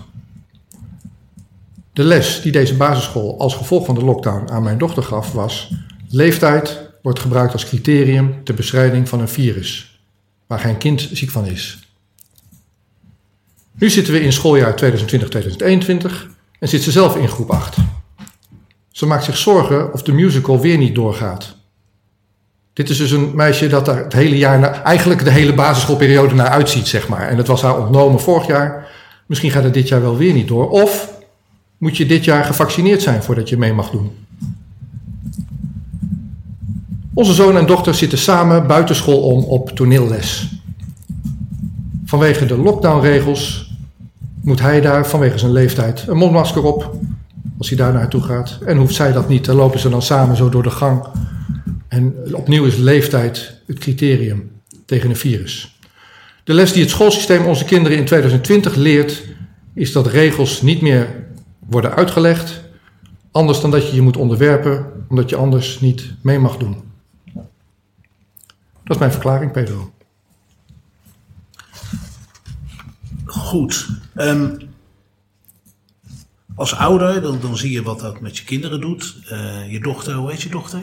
De 1.93 2.03
les 2.03 2.41
die 2.43 2.53
deze 2.53 2.77
basisschool 2.77 3.39
als 3.39 3.55
gevolg 3.55 3.87
van 3.87 3.95
de 3.95 4.05
lockdown 4.05 4.51
aan 4.51 4.63
mijn 4.63 4.79
dochter 4.79 5.03
gaf 5.03 5.33
was: 5.33 5.71
leeftijd 6.09 6.91
wordt 7.03 7.21
gebruikt 7.21 7.53
als 7.53 7.65
criterium 7.65 8.45
ter 8.45 8.55
bestrijding 8.55 9.09
van 9.09 9.21
een 9.21 9.29
virus, 9.29 10.01
waar 10.47 10.59
geen 10.59 10.79
kind 10.79 11.09
ziek 11.13 11.31
van 11.31 11.47
is. 11.47 11.79
Nu 13.79 13.91
zitten 13.91 14.13
we 14.13 14.21
in 14.21 14.33
schooljaar 14.33 14.81
2020-2021 14.85 14.87
en 16.59 16.69
zit 16.69 16.83
ze 16.83 16.91
zelf 16.91 17.17
in 17.17 17.29
groep 17.29 17.51
8. 17.51 17.77
Ze 18.99 19.07
maakt 19.07 19.25
zich 19.25 19.37
zorgen 19.37 19.93
of 19.93 20.03
de 20.03 20.13
musical 20.13 20.61
weer 20.61 20.79
niet 20.79 20.95
doorgaat. 20.95 21.57
Dit 22.73 22.89
is 22.89 22.97
dus 22.97 23.11
een 23.11 23.31
meisje 23.35 23.69
dat 23.69 23.85
daar 23.85 23.97
het 23.97 24.13
hele 24.13 24.39
jaar, 24.39 24.83
eigenlijk 24.83 25.25
de 25.25 25.31
hele 25.31 25.55
basisschoolperiode 25.55 26.35
naar 26.35 26.49
uitziet, 26.49 26.87
zeg 26.87 27.09
maar. 27.09 27.29
En 27.29 27.37
dat 27.37 27.47
was 27.47 27.63
haar 27.63 27.79
ontnomen 27.79 28.21
vorig 28.21 28.47
jaar. 28.47 28.89
Misschien 29.27 29.51
gaat 29.51 29.65
het 29.65 29.75
dit 29.75 29.89
jaar 29.89 30.01
wel 30.01 30.17
weer 30.17 30.33
niet 30.33 30.49
door. 30.49 30.69
Of 30.69 31.13
moet 31.77 31.97
je 31.97 32.07
dit 32.07 32.25
jaar 32.25 32.45
gevaccineerd 32.45 33.03
zijn 33.03 33.23
voordat 33.23 33.49
je 33.49 33.57
mee 33.57 33.73
mag 33.73 33.91
doen. 33.91 34.11
Onze 37.15 37.33
zoon 37.33 37.57
en 37.57 37.67
dochter 37.67 37.95
zitten 37.95 38.19
samen 38.19 38.67
buitenschool 38.67 39.21
om 39.21 39.45
op 39.45 39.71
toneelles. 39.71 40.49
Vanwege 42.05 42.47
de 42.47 42.57
lockdownregels 42.57 43.73
moet 44.43 44.61
hij 44.61 44.81
daar 44.81 45.07
vanwege 45.07 45.39
zijn 45.39 45.53
leeftijd 45.53 46.05
een 46.07 46.17
mondmasker 46.17 46.63
op 46.63 46.97
als 47.59 47.69
hij 47.69 47.77
daar 47.77 47.93
naartoe 47.93 48.23
gaat. 48.23 48.59
En 48.67 48.77
hoeft 48.77 48.95
zij 48.95 49.13
dat 49.13 49.29
niet, 49.29 49.45
dan 49.45 49.57
lopen 49.57 49.81
ze 49.81 49.89
dan 49.89 50.03
samen 50.03 50.37
zo 50.37 50.49
door 50.49 50.63
de 50.63 50.71
gang. 50.71 51.07
En 51.89 52.15
opnieuw 52.33 52.65
is 52.65 52.77
leeftijd 52.77 53.61
het 53.67 53.79
criterium 53.79 54.51
tegen 54.85 55.11
een 55.11 55.17
virus. 55.17 55.79
De 56.45 56.55
les 56.55 56.73
die 56.73 56.83
het 56.83 56.91
schoolsysteem 56.91 57.45
onze 57.45 57.65
kinderen 57.65 57.99
in 57.99 58.05
2020 58.05 58.75
leert, 58.75 59.25
is 59.75 59.93
dat 59.93 60.07
regels 60.07 60.63
niet 60.63 60.81
meer 60.81 61.27
worden 61.59 61.95
uitgelegd, 61.95 62.61
anders 63.31 63.61
dan 63.61 63.71
dat 63.71 63.89
je 63.89 63.95
je 63.95 64.03
moet 64.03 64.17
onderwerpen, 64.17 64.87
omdat 65.09 65.31
je 65.31 65.37
anders 65.37 65.81
niet 65.81 66.15
mee 66.23 66.39
mag 66.39 66.57
doen. 66.57 66.77
Dat 68.85 68.97
is 68.97 68.99
mijn 68.99 69.13
verklaring, 69.13 69.53
Pedro. 69.53 69.93
Goed. 73.25 73.89
Um, 74.17 74.57
als 76.59 76.75
ouder, 76.75 77.23
dan, 77.23 77.39
dan 77.41 77.57
zie 77.57 77.73
je 77.73 77.83
wat 77.83 78.01
dat 78.01 78.21
met 78.21 78.39
je 78.39 78.45
kinderen 78.45 78.81
doet. 78.81 79.17
Uh, 79.33 79.73
je 79.73 79.81
dochter, 79.81 80.15
hoe 80.15 80.31
heet 80.31 80.43
je 80.43 80.49
dochter? 80.49 80.81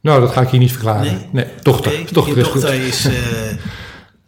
Nou, 0.00 0.20
dat 0.20 0.30
ga 0.30 0.40
ik 0.40 0.48
hier 0.48 0.60
niet 0.60 0.72
verklaren. 0.72 1.02
Nee, 1.02 1.26
nee 1.32 1.46
dochter. 1.62 1.92
Okay. 1.92 2.06
dochter 2.12 2.36
je 2.36 2.42
dochter 2.42 2.74
is, 2.74 3.06
uh, 3.06 3.12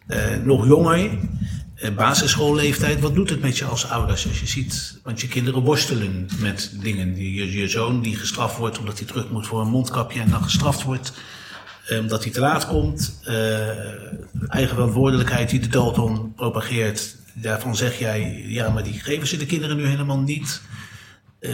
uh, 0.09 0.45
nog 0.45 0.67
jonger. 0.67 1.11
basisschoolleeftijd. 1.97 3.01
Wat 3.01 3.15
doet 3.15 3.31
het 3.31 3.41
met 3.41 3.59
je 3.59 3.65
als 3.65 3.91
ouders 3.91 4.27
als 4.27 4.41
je 4.41 4.47
ziet, 4.47 5.01
want 5.03 5.21
je 5.21 5.29
kinderen 5.29 5.63
worstelen 5.63 6.29
met 6.41 6.73
dingen. 6.81 7.17
Je, 7.17 7.53
je 7.53 7.69
zoon 7.69 8.01
die 8.01 8.17
gestraft 8.17 8.57
wordt 8.57 8.79
omdat 8.79 8.99
hij 8.99 9.07
terug 9.07 9.31
moet 9.31 9.47
voor 9.47 9.61
een 9.61 9.69
mondkapje 9.69 10.21
en 10.21 10.31
dan 10.31 10.43
gestraft 10.43 10.83
wordt 10.83 11.13
omdat 12.01 12.23
hij 12.23 12.33
te 12.33 12.41
laat 12.41 12.67
komt. 12.67 13.21
eigen 14.49 14.75
verantwoordelijkheid 14.75 15.51
die 15.51 15.61
de 15.61 15.69
Dalton 15.69 16.33
propageert. 16.37 17.17
Daarvan 17.43 17.77
zeg 17.77 17.99
jij, 17.99 18.45
ja, 18.47 18.71
maar 18.71 18.83
die 18.83 18.93
geven 18.93 19.27
ze 19.27 19.37
de 19.37 19.47
kinderen 19.47 19.77
nu 19.77 19.87
helemaal 19.87 20.19
niet. 20.19 20.63
Uh, 21.41 21.51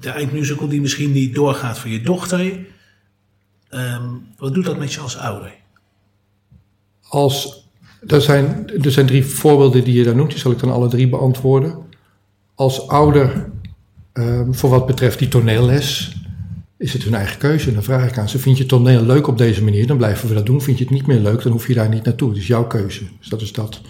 de 0.00 0.10
eindmusical 0.10 0.68
die 0.68 0.80
misschien 0.80 1.12
niet 1.12 1.34
doorgaat 1.34 1.78
voor 1.78 1.90
je 1.90 2.00
dochter. 2.00 2.40
Um, 3.70 4.26
wat 4.36 4.54
doet 4.54 4.64
dat 4.64 4.78
met 4.78 4.92
je 4.92 5.00
als 5.00 5.16
ouder? 5.16 5.54
Als, 7.02 7.68
er, 8.06 8.20
zijn, 8.20 8.70
er 8.82 8.90
zijn 8.90 9.06
drie 9.06 9.24
voorbeelden 9.24 9.84
die 9.84 9.94
je 9.94 10.04
daar 10.04 10.16
noemt, 10.16 10.30
die 10.30 10.38
zal 10.38 10.50
ik 10.50 10.58
dan 10.58 10.72
alle 10.72 10.88
drie 10.88 11.08
beantwoorden. 11.08 11.76
Als 12.54 12.88
ouder, 12.88 13.50
um, 14.12 14.54
voor 14.54 14.70
wat 14.70 14.86
betreft 14.86 15.18
die 15.18 15.28
toneelles, 15.28 16.16
is 16.76 16.92
het 16.92 17.02
hun 17.02 17.14
eigen 17.14 17.38
keuze. 17.38 17.72
Dan 17.72 17.82
vraag 17.82 18.08
ik 18.08 18.18
aan 18.18 18.28
ze, 18.28 18.38
vind 18.38 18.58
je 18.58 18.66
toneel 18.66 19.02
leuk 19.02 19.26
op 19.26 19.38
deze 19.38 19.64
manier? 19.64 19.86
Dan 19.86 19.96
blijven 19.96 20.28
we 20.28 20.34
dat 20.34 20.46
doen. 20.46 20.62
Vind 20.62 20.78
je 20.78 20.84
het 20.84 20.92
niet 20.92 21.06
meer 21.06 21.20
leuk, 21.20 21.42
dan 21.42 21.52
hoef 21.52 21.66
je 21.66 21.74
daar 21.74 21.88
niet 21.88 22.04
naartoe. 22.04 22.28
Het 22.28 22.38
is 22.38 22.46
jouw 22.46 22.66
keuze. 22.66 23.04
Dus 23.18 23.28
dat 23.28 23.40
is 23.40 23.52
dat. 23.52 23.80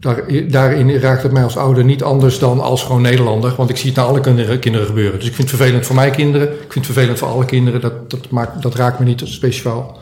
Daar, 0.00 0.48
daarin 0.48 0.98
raakt 0.98 1.22
het 1.22 1.32
mij 1.32 1.42
als 1.42 1.56
ouder 1.56 1.84
niet 1.84 2.02
anders 2.02 2.38
dan 2.38 2.60
als 2.60 2.82
gewoon 2.82 3.02
Nederlander. 3.02 3.54
Want 3.56 3.70
ik 3.70 3.76
zie 3.76 3.86
het 3.86 3.96
naar 3.96 4.06
alle 4.06 4.20
kinderen, 4.20 4.86
gebeuren. 4.86 5.18
Dus 5.18 5.28
ik 5.28 5.34
vind 5.34 5.50
het 5.50 5.58
vervelend 5.58 5.86
voor 5.86 5.94
mijn 5.94 6.12
kinderen. 6.12 6.52
Ik 6.52 6.72
vind 6.72 6.74
het 6.74 6.84
vervelend 6.84 7.18
voor 7.18 7.28
alle 7.28 7.44
kinderen. 7.44 7.80
Dat, 7.80 8.10
dat, 8.10 8.30
maakt, 8.30 8.62
dat 8.62 8.74
raakt 8.74 8.98
me 8.98 9.04
niet 9.04 9.22
speciaal 9.24 9.98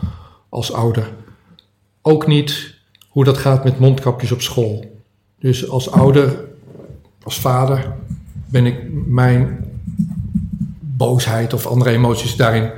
als 0.49 0.73
ouder. 0.73 1.11
Ook 2.03 2.27
niet 2.27 2.75
hoe 3.09 3.25
dat 3.25 3.39
gaat 3.39 3.65
met 3.65 3.79
mondkapjes 3.79 4.33
op 4.33 4.43
school. 4.43 5.01
Dus 5.39 5.69
als 5.69 5.91
ouder, 5.91 6.45
als 7.23 7.41
vader, 7.41 7.93
ben 8.47 8.67
ik 8.67 8.77
mijn 9.07 9.65
boosheid 10.81 11.53
of 11.53 11.67
andere 11.67 11.91
emoties 11.91 12.37
daarin 12.37 12.71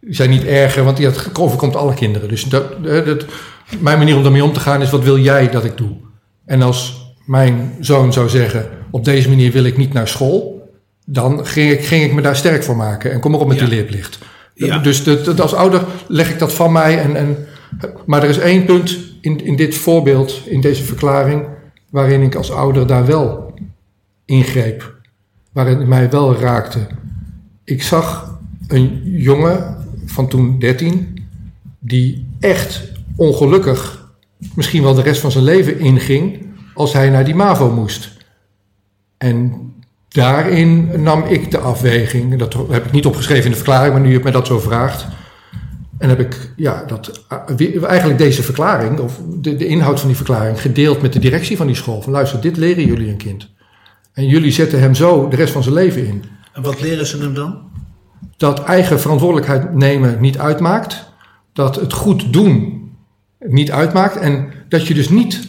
zijn 0.00 0.30
niet 0.30 0.44
erger, 0.44 0.84
want 0.84 1.02
dat 1.02 1.38
overkomt 1.38 1.76
alle 1.76 1.94
kinderen. 1.94 2.28
Dus 2.28 2.44
dat, 2.44 2.84
dat, 2.84 3.24
mijn 3.78 3.98
manier 3.98 4.16
om 4.16 4.22
daarmee 4.22 4.44
om 4.44 4.52
te 4.52 4.60
gaan 4.60 4.82
is: 4.82 4.90
wat 4.90 5.02
wil 5.02 5.18
jij 5.18 5.50
dat 5.50 5.64
ik 5.64 5.76
doe? 5.76 5.96
En 6.52 6.62
als 6.62 7.14
mijn 7.24 7.72
zoon 7.80 8.12
zou 8.12 8.28
zeggen: 8.28 8.68
op 8.90 9.04
deze 9.04 9.28
manier 9.28 9.52
wil 9.52 9.64
ik 9.64 9.76
niet 9.76 9.92
naar 9.92 10.08
school, 10.08 10.68
dan 11.04 11.46
ging 11.46 11.70
ik, 11.70 11.84
ging 11.84 12.04
ik 12.04 12.12
me 12.12 12.20
daar 12.20 12.36
sterk 12.36 12.64
voor 12.64 12.76
maken 12.76 13.12
en 13.12 13.20
kom 13.20 13.34
erop 13.34 13.48
met 13.48 13.58
ja. 13.58 13.64
die 13.64 13.74
leerplicht. 13.74 14.18
Ja. 14.54 14.78
Dus 14.78 15.04
dat, 15.04 15.40
als 15.40 15.54
ouder 15.54 15.84
leg 16.06 16.30
ik 16.30 16.38
dat 16.38 16.52
van 16.52 16.72
mij. 16.72 16.98
En, 16.98 17.16
en, 17.16 17.36
maar 18.06 18.22
er 18.22 18.28
is 18.28 18.38
één 18.38 18.64
punt 18.64 18.98
in, 19.20 19.44
in 19.44 19.56
dit 19.56 19.74
voorbeeld, 19.74 20.42
in 20.46 20.60
deze 20.60 20.82
verklaring, 20.82 21.46
waarin 21.90 22.22
ik 22.22 22.34
als 22.34 22.50
ouder 22.50 22.86
daar 22.86 23.06
wel 23.06 23.54
ingreep. 24.24 24.94
Waarin 25.52 25.78
het 25.78 25.88
mij 25.88 26.10
wel 26.10 26.36
raakte. 26.36 26.86
Ik 27.64 27.82
zag 27.82 28.38
een 28.68 29.00
jongen 29.04 29.76
van 30.06 30.28
toen 30.28 30.58
13, 30.58 31.26
die 31.78 32.26
echt 32.40 32.82
ongelukkig 33.16 34.02
misschien 34.54 34.82
wel 34.82 34.94
de 34.94 35.02
rest 35.02 35.20
van 35.20 35.30
zijn 35.30 35.44
leven 35.44 35.78
inging 35.78 36.41
als 36.74 36.92
hij 36.92 37.10
naar 37.10 37.24
die 37.24 37.34
MAVO 37.34 37.70
moest. 37.70 38.10
En 39.18 39.72
daarin 40.08 41.02
nam 41.02 41.24
ik 41.24 41.50
de 41.50 41.58
afweging, 41.58 42.38
dat 42.38 42.56
heb 42.70 42.84
ik 42.84 42.92
niet 42.92 43.06
opgeschreven 43.06 43.44
in 43.44 43.50
de 43.50 43.56
verklaring, 43.56 43.92
maar 43.92 44.02
nu 44.02 44.12
je 44.12 44.20
me 44.22 44.30
dat 44.30 44.46
zo 44.46 44.58
vraagt. 44.58 45.06
En 45.98 46.08
heb 46.08 46.20
ik 46.20 46.52
ja, 46.56 46.84
dat, 46.84 47.24
eigenlijk 47.86 48.18
deze 48.18 48.42
verklaring, 48.42 48.98
of 48.98 49.20
de, 49.40 49.56
de 49.56 49.66
inhoud 49.66 49.98
van 49.98 50.08
die 50.08 50.16
verklaring, 50.16 50.60
gedeeld 50.60 51.02
met 51.02 51.12
de 51.12 51.18
directie 51.18 51.56
van 51.56 51.66
die 51.66 51.76
school. 51.76 52.02
Van 52.02 52.12
luister, 52.12 52.40
dit 52.40 52.56
leren 52.56 52.86
jullie 52.86 53.08
een 53.08 53.16
kind. 53.16 53.50
En 54.12 54.26
jullie 54.26 54.52
zetten 54.52 54.80
hem 54.80 54.94
zo 54.94 55.28
de 55.28 55.36
rest 55.36 55.52
van 55.52 55.62
zijn 55.62 55.74
leven 55.74 56.06
in. 56.06 56.24
En 56.52 56.62
wat 56.62 56.80
leren 56.80 57.06
ze 57.06 57.18
hem 57.18 57.34
dan? 57.34 57.70
Dat 58.36 58.64
eigen 58.64 59.00
verantwoordelijkheid 59.00 59.74
nemen 59.74 60.20
niet 60.20 60.38
uitmaakt. 60.38 61.04
Dat 61.52 61.76
het 61.76 61.92
goed 61.92 62.32
doen 62.32 62.82
niet 63.38 63.70
uitmaakt. 63.70 64.16
En 64.16 64.52
dat 64.68 64.86
je 64.86 64.94
dus 64.94 65.08
niet 65.08 65.48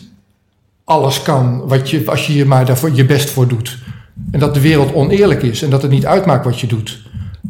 alles 0.83 1.21
kan 1.21 1.67
wat 1.67 1.89
je, 1.89 2.03
als 2.05 2.27
je 2.27 2.33
je 2.33 2.45
maar 2.45 2.65
daarvoor 2.65 2.91
je 2.93 3.05
best 3.05 3.29
voor 3.29 3.47
doet. 3.47 3.77
En 4.31 4.39
dat 4.39 4.53
de 4.53 4.61
wereld 4.61 4.93
oneerlijk 4.93 5.43
is 5.43 5.61
en 5.61 5.69
dat 5.69 5.81
het 5.81 5.91
niet 5.91 6.05
uitmaakt 6.05 6.45
wat 6.45 6.59
je 6.59 6.67
doet. 6.67 7.01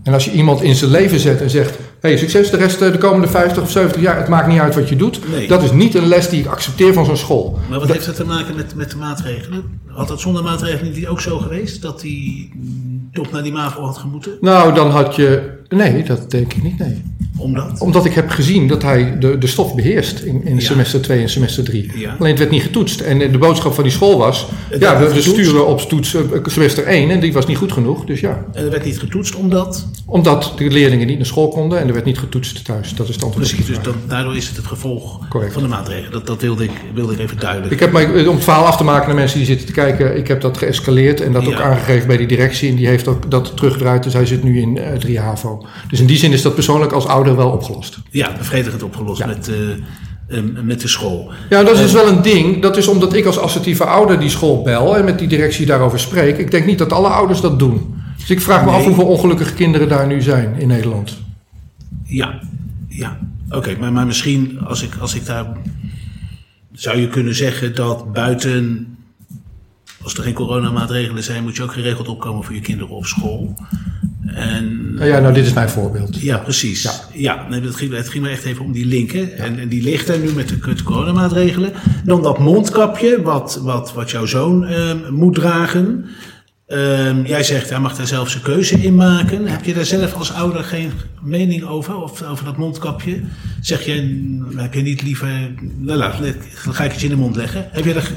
En 0.03 0.13
als 0.13 0.25
je 0.25 0.31
iemand 0.31 0.61
in 0.61 0.75
zijn 0.75 0.91
leven 0.91 1.19
zet 1.19 1.41
en 1.41 1.49
zegt: 1.49 1.77
hey, 1.99 2.17
succes 2.17 2.49
de 2.49 2.57
rest 2.57 2.81
eh, 2.81 2.91
de 2.91 2.97
komende 2.97 3.27
50 3.27 3.63
of 3.63 3.71
70 3.71 4.01
jaar, 4.01 4.17
het 4.17 4.27
maakt 4.27 4.47
niet 4.47 4.59
uit 4.59 4.75
wat 4.75 4.89
je 4.89 4.95
doet. 4.95 5.19
Dat 5.47 5.63
is 5.63 5.71
niet 5.71 5.95
een 5.95 6.07
les 6.07 6.29
die 6.29 6.39
ik 6.39 6.47
accepteer 6.47 6.93
van 6.93 7.05
zo'n 7.05 7.17
school. 7.17 7.59
Maar 7.69 7.79
wat 7.79 7.91
heeft 7.91 8.05
dat 8.05 8.15
te 8.15 8.25
maken 8.25 8.55
met, 8.55 8.75
met 8.75 8.91
de 8.91 8.97
maatregelen? 8.97 9.79
Had 9.87 10.07
dat 10.07 10.19
zonder 10.19 10.43
maatregelen 10.43 10.93
niet 10.93 11.07
ook 11.07 11.21
zo 11.21 11.37
geweest? 11.37 11.81
Dat 11.81 12.01
hij 12.01 12.49
toch 13.11 13.31
naar 13.31 13.43
die 13.43 13.51
MAVO 13.51 13.81
had 13.81 13.97
gemoeten? 13.97 14.37
Nou, 14.41 14.73
dan 14.73 14.89
had 14.89 15.15
je. 15.15 15.51
Nee, 15.69 16.03
dat 16.03 16.31
denk 16.31 16.53
ik 16.53 16.63
niet, 16.63 16.79
nee. 16.79 17.01
Omdat? 17.43 17.79
Omdat 17.79 18.05
ik 18.05 18.13
heb 18.13 18.29
gezien 18.29 18.67
dat 18.67 18.81
hij 18.81 19.17
de, 19.19 19.37
de 19.37 19.47
stof 19.47 19.75
beheerst 19.75 20.19
in, 20.19 20.45
in 20.45 20.61
semester 20.61 21.01
2 21.01 21.21
en 21.21 21.29
semester 21.29 21.63
3. 21.63 21.91
Alleen 22.19 22.29
het 22.29 22.39
werd 22.39 22.51
niet 22.51 22.61
getoetst. 22.61 22.99
En 22.99 23.31
de 23.31 23.37
boodschap 23.37 23.73
van 23.73 23.83
die 23.83 23.91
school 23.91 24.17
was: 24.17 24.47
ja, 24.79 24.99
we, 24.99 25.21
sturen 25.21 25.67
op 25.67 25.79
toets 25.81 26.15
eh, 26.15 26.21
semester 26.45 26.83
1 26.83 27.09
en 27.09 27.19
die 27.19 27.33
was 27.33 27.45
niet 27.45 27.57
goed 27.57 27.71
genoeg. 27.71 28.05
Dus 28.05 28.19
ja. 28.19 28.45
En 28.53 28.63
er 28.63 28.69
werd 28.69 28.85
niet 28.85 28.99
getoetst 28.99 29.35
omdat? 29.35 29.87
Omdat 30.05 30.53
de 30.57 30.69
leerlingen 30.69 31.07
niet 31.07 31.17
naar 31.17 31.25
school 31.25 31.47
konden 31.47 31.79
en 31.79 31.87
er 31.87 31.93
werd 31.93 32.05
niet 32.05 32.19
getoetst 32.19 32.65
thuis. 32.65 32.95
Dat 32.95 33.09
is 33.09 33.13
antwoord. 33.13 33.35
Precies, 33.35 33.65
dus 33.65 33.81
dan, 33.81 33.95
daardoor 34.07 34.35
is 34.35 34.47
het 34.47 34.57
het 34.57 34.65
gevolg 34.65 35.27
Correct. 35.29 35.53
van 35.53 35.61
de 35.61 35.69
maatregelen. 35.69 36.11
Dat, 36.11 36.27
dat 36.27 36.41
wilde, 36.41 36.63
ik, 36.63 36.71
wilde 36.93 37.13
ik 37.13 37.19
even 37.19 37.39
duidelijk. 37.39 37.71
Ik 37.71 37.79
heb 37.79 37.91
mij, 37.91 38.27
om 38.27 38.35
het 38.35 38.43
verhaal 38.43 38.65
af 38.65 38.77
te 38.77 38.83
maken 38.83 39.07
naar 39.07 39.15
mensen 39.15 39.37
die 39.37 39.47
zitten 39.47 39.65
te 39.65 39.73
kijken, 39.73 40.17
ik 40.17 40.27
heb 40.27 40.41
dat 40.41 40.57
geëscaleerd 40.57 41.21
en 41.21 41.31
dat 41.31 41.47
ook 41.47 41.59
aangegeven 41.59 42.07
bij 42.07 42.17
die 42.17 42.27
directie. 42.27 42.69
En 42.69 42.75
die 42.75 42.87
heeft 42.87 43.07
ook 43.07 43.31
dat 43.31 43.57
teruggedraaid, 43.57 44.03
dus 44.03 44.13
hij 44.13 44.25
zit 44.25 44.43
nu 44.43 44.61
in 44.61 44.75
uh, 44.75 44.91
3 44.93 45.19
HAVO. 45.19 45.65
Dus 45.89 45.99
in 45.99 46.05
die 46.05 46.17
zin 46.17 46.31
is 46.31 46.41
dat 46.41 46.53
persoonlijk 46.53 46.91
als 46.91 47.05
ouder 47.05 47.32
wel 47.35 47.49
opgelost. 47.49 47.99
Ja, 48.09 48.33
bevredigend 48.37 48.83
opgelost 48.83 49.25
met, 49.25 49.51
uh, 50.29 50.63
met 50.63 50.81
de 50.81 50.87
school. 50.87 51.31
Ja, 51.49 51.63
dat 51.63 51.73
is 51.73 51.81
dus 51.81 51.91
wel 51.91 52.07
een 52.07 52.21
ding. 52.21 52.61
Dat 52.61 52.77
is 52.77 52.87
omdat 52.87 53.13
ik 53.13 53.25
als 53.25 53.37
assertieve 53.37 53.85
ouder 53.85 54.19
die 54.19 54.29
school 54.29 54.61
bel 54.61 54.97
en 54.97 55.05
met 55.05 55.19
die 55.19 55.27
directie 55.27 55.65
daarover 55.65 55.99
spreek. 55.99 56.37
Ik 56.37 56.51
denk 56.51 56.65
niet 56.65 56.77
dat 56.77 56.93
alle 56.93 57.07
ouders 57.07 57.41
dat 57.41 57.59
doen. 57.59 58.01
Dus 58.17 58.29
ik 58.29 58.41
vraag 58.41 58.65
me 58.65 58.71
af 58.71 58.85
hoeveel 58.85 59.07
ongelukkige 59.07 59.53
kinderen 59.53 59.87
daar 59.89 60.07
nu 60.07 60.21
zijn 60.21 60.55
in 60.55 60.67
Nederland. 60.67 61.17
Ja, 62.03 62.39
ja. 62.87 63.17
Oké, 63.49 63.75
maar, 63.79 63.91
maar 63.91 64.05
misschien 64.05 64.59
als 64.63 64.83
ik, 64.83 64.95
als 64.99 65.15
ik 65.15 65.25
daar. 65.25 65.45
Zou 66.71 66.97
je 66.97 67.07
kunnen 67.07 67.35
zeggen 67.35 67.75
dat 67.75 68.13
buiten 68.13 68.93
als 70.03 70.13
er 70.13 70.23
geen 70.23 70.33
coronamaatregelen 70.33 71.23
zijn, 71.23 71.43
moet 71.43 71.55
je 71.55 71.63
ook 71.63 71.73
geregeld 71.73 72.07
opkomen 72.07 72.43
voor 72.43 72.55
je 72.55 72.61
kinderen 72.61 72.95
op 72.95 73.05
school. 73.05 73.55
En, 74.25 74.93
nou 74.95 75.07
ja, 75.07 75.19
nou, 75.19 75.33
dit 75.33 75.45
is 75.45 75.53
mijn 75.53 75.69
voorbeeld. 75.69 76.21
Ja, 76.21 76.37
precies. 76.37 76.81
Ja, 76.81 76.91
ja 77.13 77.47
nee, 77.49 77.61
het, 77.61 77.75
ging, 77.75 77.93
het 77.93 78.09
ging 78.09 78.23
me 78.23 78.29
echt 78.29 78.43
even 78.43 78.65
om 78.65 78.71
die 78.71 78.85
linken. 78.85 79.37
En, 79.37 79.59
en, 79.59 79.67
die 79.67 79.83
ligt 79.83 80.09
er 80.09 80.19
nu 80.19 80.31
met 80.31 80.49
de, 80.49 80.59
de 80.59 80.83
coronamaatregelen. 80.83 81.71
Dan 82.03 82.21
dat 82.21 82.39
mondkapje, 82.39 83.21
wat, 83.21 83.59
wat, 83.63 83.93
wat 83.93 84.11
jouw 84.11 84.25
zoon 84.25 84.63
uh, 84.63 84.91
moet 85.09 85.35
dragen. 85.35 86.05
Ehm, 86.67 87.25
jij 87.25 87.43
zegt 87.43 87.69
hij 87.69 87.79
mag 87.79 87.95
daar 87.95 88.07
zelf 88.07 88.29
zijn 88.29 88.43
keuze 88.43 88.75
in 88.75 88.95
maken. 88.95 89.47
Heb 89.47 89.63
je 89.63 89.73
daar 89.73 89.85
zelf 89.85 90.13
als 90.13 90.33
ouder 90.33 90.63
geen 90.63 90.91
mening 91.21 91.63
over? 91.63 91.95
Of 91.95 92.21
over 92.21 92.45
dat 92.45 92.57
mondkapje? 92.57 93.21
Zeg 93.61 93.85
je, 93.85 94.47
heb 94.55 94.73
je 94.73 94.81
niet 94.81 95.01
liever. 95.01 95.51
Nou, 95.77 95.97
laat, 95.97 96.15
ga 96.53 96.83
ik 96.83 96.91
het 96.91 96.99
je 96.99 97.07
in 97.07 97.13
de 97.13 97.21
mond 97.21 97.35
leggen. 97.35 97.67
Heb 97.71 97.85
je 97.85 97.93
er 97.93 98.11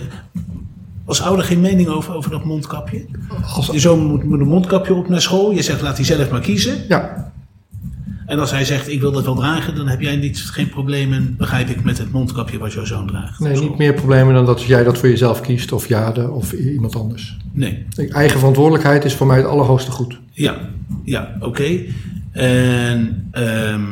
als 1.06 1.22
ouder 1.22 1.44
geen 1.44 1.60
mening 1.60 1.88
over, 1.88 2.14
over 2.14 2.30
dat 2.30 2.44
mondkapje? 2.44 3.04
Als, 3.54 3.66
Je 3.66 3.78
zoon 3.80 4.04
moet 4.04 4.24
met 4.24 4.40
een 4.40 4.46
mondkapje 4.48 4.94
op 4.94 5.08
naar 5.08 5.20
school. 5.20 5.50
Je 5.52 5.62
zegt 5.62 5.80
laat 5.80 5.96
hij 5.96 6.04
zelf 6.04 6.30
maar 6.30 6.40
kiezen. 6.40 6.74
ja, 6.88 7.32
En 8.26 8.38
als 8.38 8.50
hij 8.50 8.64
zegt 8.64 8.88
ik 8.88 9.00
wil 9.00 9.12
dat 9.12 9.24
wel 9.24 9.34
dragen, 9.34 9.74
dan 9.74 9.88
heb 9.88 10.00
jij 10.00 10.16
niet, 10.16 10.40
geen 10.40 10.68
problemen, 10.68 11.34
begrijp 11.38 11.68
ik, 11.68 11.84
met 11.84 11.98
het 11.98 12.12
mondkapje 12.12 12.58
wat 12.58 12.72
jouw 12.72 12.84
zoon 12.84 13.06
draagt. 13.06 13.40
nee, 13.40 13.60
niet 13.60 13.78
meer 13.78 13.94
problemen 13.94 14.34
dan 14.34 14.46
dat 14.46 14.62
jij 14.62 14.84
dat 14.84 14.98
voor 14.98 15.08
jezelf 15.08 15.40
kiest 15.40 15.72
of 15.72 15.88
Jade 15.88 16.30
of 16.30 16.52
iemand 16.52 16.96
anders. 16.96 17.36
Nee. 17.52 17.86
Eigen 18.08 18.38
verantwoordelijkheid 18.38 19.04
is 19.04 19.14
voor 19.14 19.26
mij 19.26 19.36
het 19.36 19.46
allerhoogste 19.46 19.90
goed. 19.90 20.20
Ja, 20.30 20.56
ja, 21.04 21.36
oké. 21.40 21.80
En 22.32 23.28
ehm, 23.30 23.84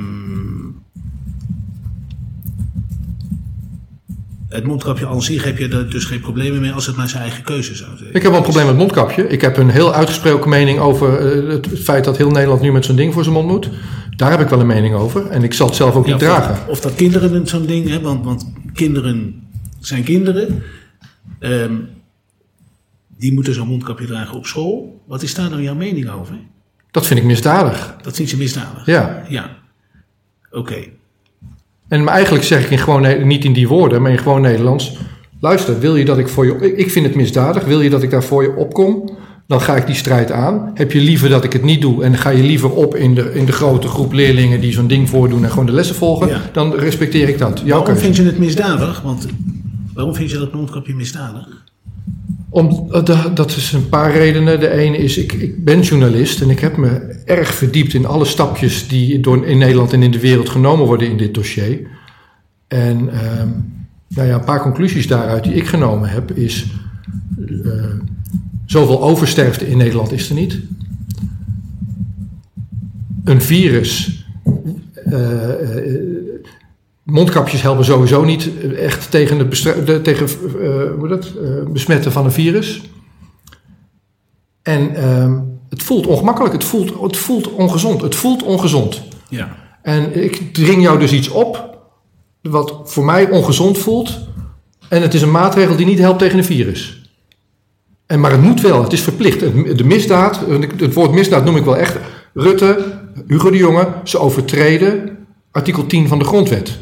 het 4.55 4.65
mondkapje 4.65 5.07
aan 5.07 5.23
zich 5.23 5.45
heb 5.45 5.59
je 5.59 5.69
er 5.69 5.91
dus 5.91 6.05
geen 6.05 6.21
problemen 6.21 6.61
mee 6.61 6.73
als 6.73 6.87
het 6.87 6.97
maar 6.97 7.09
zijn 7.09 7.23
eigen 7.23 7.45
keuze 7.45 7.75
zou 7.75 7.97
zijn. 7.97 8.09
Ik 8.09 8.23
heb 8.23 8.31
wel 8.31 8.35
een 8.37 8.43
probleem 8.43 8.65
met 8.67 8.75
het 8.75 8.83
mondkapje. 8.83 9.29
Ik 9.29 9.41
heb 9.41 9.57
een 9.57 9.71
heel 9.71 9.95
uitgesproken 9.95 10.51
mening 10.51 10.79
over 10.79 11.19
eh, 11.19 11.49
het 11.49 11.69
feit 11.79 12.05
dat 12.05 12.17
heel 12.17 12.31
Nederland 12.31 12.61
nu 12.61 12.73
met 12.73 12.85
zo'n 12.85 12.97
ding 12.97 13.13
voor 13.13 13.23
zijn 13.23 13.35
mond 13.35 13.49
moet. 13.49 13.69
Daar 14.17 14.31
heb 14.31 14.41
ik 14.41 14.49
wel 14.49 14.61
een 14.61 14.67
mening 14.67 14.95
over. 14.95 15.27
En 15.27 15.43
ik 15.43 15.55
zal 15.55 15.67
het 15.67 15.77
zelf 15.77 15.95
ook 15.95 16.07
Ja, 16.07 16.13
niet 16.13 16.23
of 16.23 16.29
dat- 16.29 16.37
dragen. 16.45 16.69
Of 16.69 16.81
dat 16.81 16.95
kinderen 16.95 17.35
een 17.35 17.47
zo'n 17.47 17.67
ding 17.67 17.89
hebben, 17.89 18.09
want, 18.09 18.25
want 18.25 18.53
kinderen 18.73 19.43
zijn 19.81 20.03
kinderen. 20.05 20.63
Ehm, 21.39 21.75
die 23.19 23.33
moeten 23.33 23.55
zo'n 23.55 23.69
mondkapje 23.69 24.07
dragen 24.07 24.37
op 24.37 24.47
school. 24.47 25.03
Wat 25.07 25.23
is 25.23 25.35
daar 25.35 25.51
nou 25.51 25.63
jouw 25.63 25.75
mening 25.75 26.11
over? 26.11 26.35
Dat 26.91 27.07
vind 27.07 27.21
ik 27.21 27.27
misdadig. 27.27 27.97
Dat 28.03 28.17
vind 28.17 28.31
je 28.31 28.37
misdadig? 28.37 28.87
Ja. 28.87 29.25
Ja. 29.29 29.57
Oké. 30.51 30.77
En 31.88 32.09
eigenlijk 32.09 32.45
zeg 32.45 32.64
ik 32.64 32.71
in 32.71 32.79
gewoon, 32.79 33.26
niet 33.26 33.45
in 33.45 33.53
die 33.53 33.69
woorden, 33.69 34.03
maar 34.03 34.11
in 34.11 34.19
gewoon 34.19 34.41
Nederlands. 34.41 34.97
Luister, 35.41 35.79
wil 35.81 35.97
je 35.97 36.05
dat 36.05 36.19
ik 36.19 36.29
voor 36.29 36.47
je. 36.47 36.75
ik- 36.76 36.91
vind 36.91 37.07
het 37.07 37.14
misdadig. 37.14 37.64
Wil 37.64 37.81
je 37.81 37.91
dat 37.91 38.03
ik 38.03 38.11
daar 38.11 38.25
voor 38.25 38.43
je 38.43 38.55
opkom? 38.57 39.11
Dan 39.47 39.61
ga 39.61 39.76
ik 39.76 39.87
die 39.87 39.95
strijd 39.95 40.31
aan. 40.33 40.71
Heb 40.75 40.93
je 40.93 41.00
liever 41.00 41.29
dat 41.29 41.45
ik 41.45 41.53
het 41.53 41.62
niet 41.62 41.81
doe 41.81 42.05
en 42.05 42.17
ga 42.17 42.31
je 42.31 42.43
liever 42.43 42.71
op 42.71 42.95
in 42.97 43.14
de, 43.14 43.31
in 43.35 43.45
de 43.45 43.53
grote 43.53 43.88
groep 43.88 44.12
leerlingen 44.12 44.61
die 44.61 44.73
zo'n 44.73 44.87
ding 44.87 45.09
voordoen 45.09 45.45
en 45.45 45.50
gewoon 45.50 45.67
de 45.67 45.73
lessen 45.73 45.95
volgen? 45.97 46.29
Ja. 46.29 46.41
Dan 46.53 46.75
respecteer 46.75 47.29
ik 47.29 47.38
dat. 47.38 47.62
Jouw 47.64 47.79
Waarom 47.79 47.97
vind 47.97 48.17
je 48.17 48.23
het 48.23 48.38
misdadig? 48.38 49.00
Want 49.00 49.26
waarom 49.95 50.14
vind 50.14 50.31
je 50.31 50.38
dat 50.38 50.53
mondkapje 50.55 50.95
misdadig? 50.95 51.47
Om, 52.50 52.87
eh, 52.91 53.05
da- 53.05 53.29
dat 53.35 53.50
is 53.57 53.73
een 53.73 53.88
paar 53.88 54.12
redenen. 54.12 54.61
De 54.61 54.71
ene 54.71 54.97
is, 54.97 55.19
ik, 55.19 55.33
ik 55.33 55.64
ben 55.64 55.81
journalist 55.81 56.41
en 56.41 56.50
ik 56.50 56.61
heb 56.61 56.76
me 56.76 57.13
erg 57.25 57.54
verdiept 57.54 57.95
in 57.95 58.07
alle 58.07 58.25
stapjes 58.25 58.88
die 58.88 59.21
door, 59.21 59.47
in 59.47 59.59
Nederland 59.59 59.93
en 59.93 60.02
in 60.02 60.11
de 60.11 60.21
wereld 60.21 60.49
genomen 60.49 60.87
worden 60.87 61.11
in 61.11 61.16
dit 61.16 61.35
dossier. 61.35 61.87
En 62.66 63.09
ehm, 63.09 63.49
nou 64.09 64.28
ja, 64.28 64.35
een 64.35 64.45
paar 64.45 64.62
conclusies 64.62 65.07
daaruit 65.07 65.45
die 65.45 65.54
ik 65.54 65.66
genomen 65.66 66.09
heb 66.09 66.31
is, 66.31 66.66
eh, 67.64 67.85
zoveel 68.66 69.02
oversterfte 69.02 69.69
in 69.69 69.76
Nederland 69.76 70.12
is 70.12 70.28
er 70.28 70.35
niet. 70.35 70.61
Een 73.25 73.43
virus, 73.43 74.25
eh, 74.95 75.76
eh, 75.76 76.02
mondkapjes 77.02 77.62
helpen 77.62 77.85
sowieso 77.85 78.25
niet 78.25 78.50
echt 78.76 79.11
tegen 79.11 79.38
het 79.38 79.87
de, 79.87 80.00
tegen, 80.02 80.28
hoe 80.99 81.09
dat, 81.09 81.33
besmetten 81.73 82.12
van 82.12 82.25
een 82.25 82.33
virus. 82.33 82.83
En 84.62 84.95
ehm, 84.95 85.40
het 85.75 85.83
voelt 85.83 86.07
ongemakkelijk, 86.07 86.52
het 86.52 86.64
voelt, 86.64 87.00
het 87.00 87.16
voelt 87.16 87.52
ongezond, 87.52 88.00
het 88.00 88.14
voelt 88.14 88.43
ongezond. 88.43 89.02
Ja. 89.28 89.57
En 89.83 90.25
ik 90.25 90.54
dring 90.54 90.83
jou 90.83 90.99
dus 90.99 91.12
iets 91.12 91.28
op 91.28 91.78
wat 92.43 92.81
voor 92.85 93.04
mij 93.04 93.31
ongezond 93.31 93.78
voelt. 93.78 94.19
En 94.88 95.02
het 95.02 95.14
is 95.14 95.23
een 95.23 95.31
maatregel 95.31 95.76
die 95.76 95.87
niet 95.87 95.99
helpt 95.99 96.19
tegen 96.19 96.38
een 96.38 96.45
virus. 96.45 97.02
En, 98.07 98.21
maar 98.21 98.31
het 98.31 98.43
moet 98.43 98.61
wel, 98.61 98.83
het 98.83 98.93
is 98.93 99.00
verplicht. 99.00 99.40
De 99.78 99.85
misdaad, 99.85 100.40
het 100.77 100.94
woord 100.94 101.12
misdaad 101.12 101.44
noem 101.44 101.57
ik 101.57 101.64
wel 101.64 101.77
echt. 101.77 101.99
Rutte, 102.35 103.01
Hugo 103.27 103.51
de 103.51 103.57
Jonge, 103.57 103.88
ze 104.05 104.18
overtreden 104.18 105.18
artikel 105.51 105.87
10 105.87 106.09
van 106.09 106.18
de 106.18 106.25
grondwet. 106.25 106.79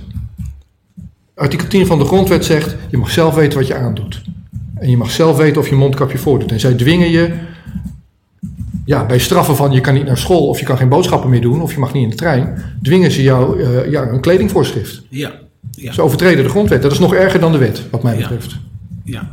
Artikel 1.35 1.69
10 1.69 1.87
van 1.87 1.99
de 1.99 2.05
grondwet 2.05 2.45
zegt, 2.45 2.77
je 2.91 2.97
mag 2.97 3.11
zelf 3.11 3.35
weten 3.35 3.59
wat 3.59 3.67
je 3.67 3.75
aandoet. 3.75 4.23
En 4.75 4.91
je 4.91 4.97
mag 4.97 5.11
zelf 5.11 5.37
weten 5.37 5.61
of 5.61 5.69
je 5.69 5.75
mondkapje 5.75 6.19
voordoet. 6.19 6.53
En 6.53 6.61
zij 6.61 6.75
dwingen 6.75 7.11
je, 7.11 7.35
ja, 8.85 9.07
bij 9.07 9.19
straffen 9.19 9.57
van 9.57 9.73
je 9.73 9.81
kan 9.81 9.95
niet 9.95 10.07
naar 10.07 10.19
school 10.19 10.49
of 10.49 10.59
je 10.59 10.65
kan 10.65 10.77
geen 10.77 10.89
boodschappen 10.89 11.31
meer 11.31 11.41
doen 11.41 11.61
of 11.63 11.73
je 11.73 11.79
mag 11.79 11.93
niet 11.93 12.03
in 12.03 12.11
de 12.11 12.17
trein, 12.17 12.63
dwingen 12.83 13.11
ze 13.11 13.23
jou 13.23 13.63
eh, 13.63 13.91
ja, 13.91 14.03
een 14.03 14.21
kledingvoorschrift. 14.21 15.03
Ja. 15.09 15.33
Ja. 15.71 15.93
Ze 15.93 16.03
overtreden 16.03 16.45
de 16.45 16.51
grondwet. 16.51 16.83
Dat 16.83 16.93
is 16.93 16.99
nog 16.99 17.15
erger 17.15 17.41
dan 17.41 17.53
de 17.53 17.59
wet, 17.59 17.83
wat 17.91 18.03
mij 18.03 18.15
Ja. 18.15 18.21
betreft. 18.21 18.57
Ja, 19.05 19.31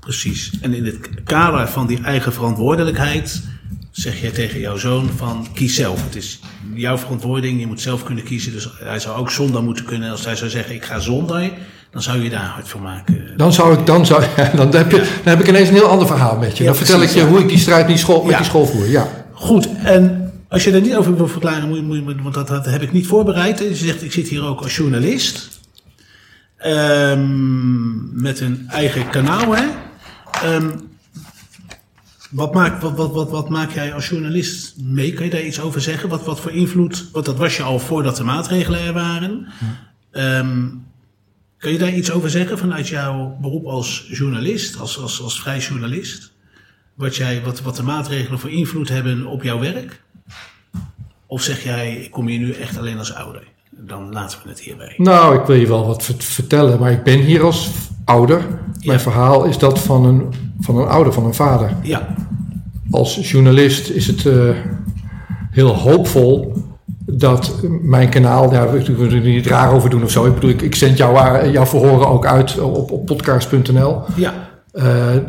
precies. 0.00 0.50
En 0.60 0.74
in 0.74 0.84
het 0.84 0.98
kader 1.24 1.68
van 1.68 1.86
die 1.86 2.00
eigen 2.02 2.32
verantwoordelijkheid 2.32 3.42
zeg 3.90 4.20
jij 4.20 4.30
tegen 4.30 4.60
jouw 4.60 4.76
zoon 4.76 5.08
van 5.16 5.46
kies 5.54 5.74
zelf. 5.74 6.04
Het 6.04 6.16
is 6.16 6.40
jouw 6.74 6.98
verantwoording, 6.98 7.60
je 7.60 7.66
moet 7.66 7.80
zelf 7.80 8.02
kunnen 8.02 8.24
kiezen. 8.24 8.52
Dus 8.52 8.68
hij 8.78 8.98
zou 8.98 9.18
ook 9.18 9.30
zonder 9.30 9.62
moeten 9.62 9.84
kunnen. 9.84 10.10
Als 10.10 10.24
hij 10.24 10.36
zou 10.36 10.50
zeggen 10.50 10.74
ik 10.74 10.84
ga 10.84 10.98
zonder, 10.98 11.52
dan 11.90 12.02
zou 12.02 12.22
je 12.22 12.30
daar 12.30 12.44
hard 12.44 12.68
voor 12.68 12.80
maken. 12.80 13.32
Dan 13.36 13.52
zou 13.52 13.78
ik, 13.78 13.86
dan 13.86 14.06
zou, 14.06 14.24
dan 14.56 14.74
heb, 14.74 14.90
je, 14.90 14.96
dan 14.96 15.36
heb 15.36 15.40
ik 15.40 15.48
ineens 15.48 15.68
een 15.68 15.74
heel 15.74 15.88
ander 15.88 16.06
verhaal 16.06 16.36
met 16.36 16.56
je. 16.56 16.62
Ja, 16.62 16.68
dan 16.68 16.78
vertel 16.78 16.96
precies, 16.96 17.14
ik 17.14 17.20
je 17.20 17.26
ja. 17.26 17.32
hoe 17.32 17.42
ik 17.42 17.48
die 17.48 17.58
strijd 17.58 17.78
met 17.86 17.88
die 17.88 17.98
school, 18.04 18.22
met 18.24 18.36
die 18.36 18.46
school 18.46 18.66
voer. 18.66 18.88
Ja. 18.88 19.08
Goed, 19.32 19.68
en 19.82 20.32
als 20.48 20.64
je 20.64 20.72
er 20.72 20.80
niet 20.80 20.96
over 20.96 21.16
wil 21.16 21.28
verklaren, 21.28 21.68
moet 21.68 21.76
je, 21.76 21.82
moet 21.82 21.96
je- 21.96 22.22
want 22.22 22.34
dat, 22.34 22.48
dat 22.48 22.64
heb 22.64 22.82
ik 22.82 22.92
niet 22.92 23.06
voorbereid. 23.06 23.58
Je 23.58 23.74
zegt 23.74 24.02
ik 24.02 24.12
zit 24.12 24.28
hier 24.28 24.44
ook 24.44 24.60
als 24.60 24.76
journalist. 24.76 25.60
Ehm, 26.56 28.20
met 28.22 28.40
een 28.40 28.66
eigen 28.68 29.10
kanaal, 29.10 29.56
hè? 29.56 29.64
Ehm, 30.42 30.70
wat, 32.30 32.54
maak, 32.54 32.80
wat, 32.80 32.96
wat, 32.96 33.12
wat, 33.12 33.30
wat 33.30 33.48
maak 33.48 33.70
jij 33.70 33.94
als 33.94 34.08
journalist 34.08 34.74
mee? 34.82 35.12
Kan 35.12 35.24
je 35.24 35.30
daar 35.30 35.42
iets 35.42 35.60
over 35.60 35.80
zeggen? 35.80 36.08
Wat, 36.08 36.24
wat 36.24 36.40
voor 36.40 36.50
invloed? 36.52 37.08
Want 37.12 37.24
dat 37.26 37.36
was 37.36 37.56
je 37.56 37.62
al 37.62 37.78
voordat 37.78 38.16
de 38.16 38.24
maatregelen 38.24 38.80
er 38.80 38.92
waren. 38.92 39.46
Ehm, 40.12 40.66
kan 41.58 41.72
je 41.72 41.78
daar 41.78 41.92
iets 41.94 42.10
over 42.10 42.30
zeggen 42.30 42.58
vanuit 42.58 42.88
jouw 42.88 43.36
beroep 43.40 43.64
als 43.66 44.06
journalist, 44.10 44.80
als, 44.80 44.98
als, 45.00 45.22
als 45.22 45.40
vrij 45.40 45.58
journalist? 45.58 46.32
Wat, 46.94 47.16
jij, 47.16 47.42
wat, 47.44 47.60
wat 47.60 47.76
de 47.76 47.82
maatregelen 47.82 48.38
voor 48.38 48.50
invloed 48.50 48.88
hebben 48.88 49.26
op 49.26 49.42
jouw 49.42 49.58
werk? 49.58 50.02
Of 51.26 51.42
zeg 51.42 51.62
jij, 51.64 51.94
ik 51.96 52.10
kom 52.10 52.26
hier 52.26 52.38
nu 52.38 52.52
echt 52.52 52.78
alleen 52.78 52.98
als 52.98 53.14
ouder? 53.14 53.42
Dan 53.70 54.12
laten 54.12 54.38
we 54.42 54.48
het 54.48 54.60
hierbij. 54.60 54.94
Nou, 54.96 55.38
ik 55.40 55.46
wil 55.46 55.56
je 55.56 55.66
wel 55.66 55.86
wat 55.86 56.04
vert- 56.04 56.24
vertellen, 56.24 56.78
maar 56.80 56.92
ik 56.92 57.02
ben 57.02 57.20
hier 57.20 57.42
als 57.42 57.70
ouder. 58.04 58.42
Mijn 58.84 59.00
verhaal 59.00 59.44
is 59.44 59.58
dat 59.58 59.78
van 59.78 60.04
een, 60.04 60.32
van 60.60 60.76
een 60.76 60.86
ouder, 60.88 61.12
van 61.12 61.24
een 61.24 61.34
vader. 61.34 61.76
Ja, 61.82 62.14
Als 62.90 63.30
journalist 63.30 63.88
is 63.88 64.06
het 64.06 64.26
eh, 64.26 64.50
heel 65.50 65.74
hoopvol 65.74 66.62
dat 67.12 67.54
mijn 67.82 68.08
kanaal, 68.08 68.50
daar 68.50 68.72
wil 68.72 68.80
ik 68.80 69.12
er 69.12 69.20
niet 69.20 69.46
raar 69.46 69.72
over 69.72 69.90
doen 69.90 70.02
of 70.04 70.10
zo. 70.10 70.26
Ik 70.26 70.34
bedoel, 70.34 70.50
ik, 70.50 70.62
ik 70.62 70.74
zend 70.74 70.96
jou, 70.96 71.48
jouw 71.50 71.66
verhoren 71.66 72.08
ook 72.08 72.26
uit 72.26 72.58
op, 72.58 72.90
op 72.90 73.06
podcast.nl. 73.06 74.00
ja, 74.14 74.34
Eh, 74.72 74.84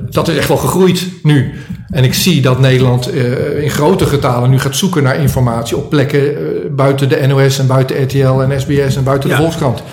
dat 0.10 0.28
is 0.28 0.38
echt 0.38 0.48
wel 0.48 0.58
gegroeid 0.58 1.08
nu. 1.24 1.54
En 1.88 2.04
ik 2.04 2.14
zie 2.14 2.42
dat 2.42 2.60
Nederland 2.60 3.10
eh, 3.10 3.64
in 3.64 3.70
grote 3.70 4.06
getalen 4.06 4.50
nu 4.50 4.60
gaat 4.60 4.76
zoeken 4.76 5.04
naar 5.04 5.16
informatie 5.20 5.78
op 5.78 5.90
plekken 5.90 6.36
eh, 6.36 6.42
buiten 6.72 7.10
de 7.10 7.28
NOS 7.28 7.60
en 7.60 7.68
buiten 7.68 8.04
RTL 8.04 8.42
en 8.42 8.62
SBS 8.62 8.96
en 8.96 9.04
buiten 9.04 9.30
Ja. 9.30 9.36
de 9.36 9.42
Volkskrant. 9.42 9.84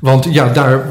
Want 0.00 0.26
ja, 0.30 0.48
daar 0.48 0.84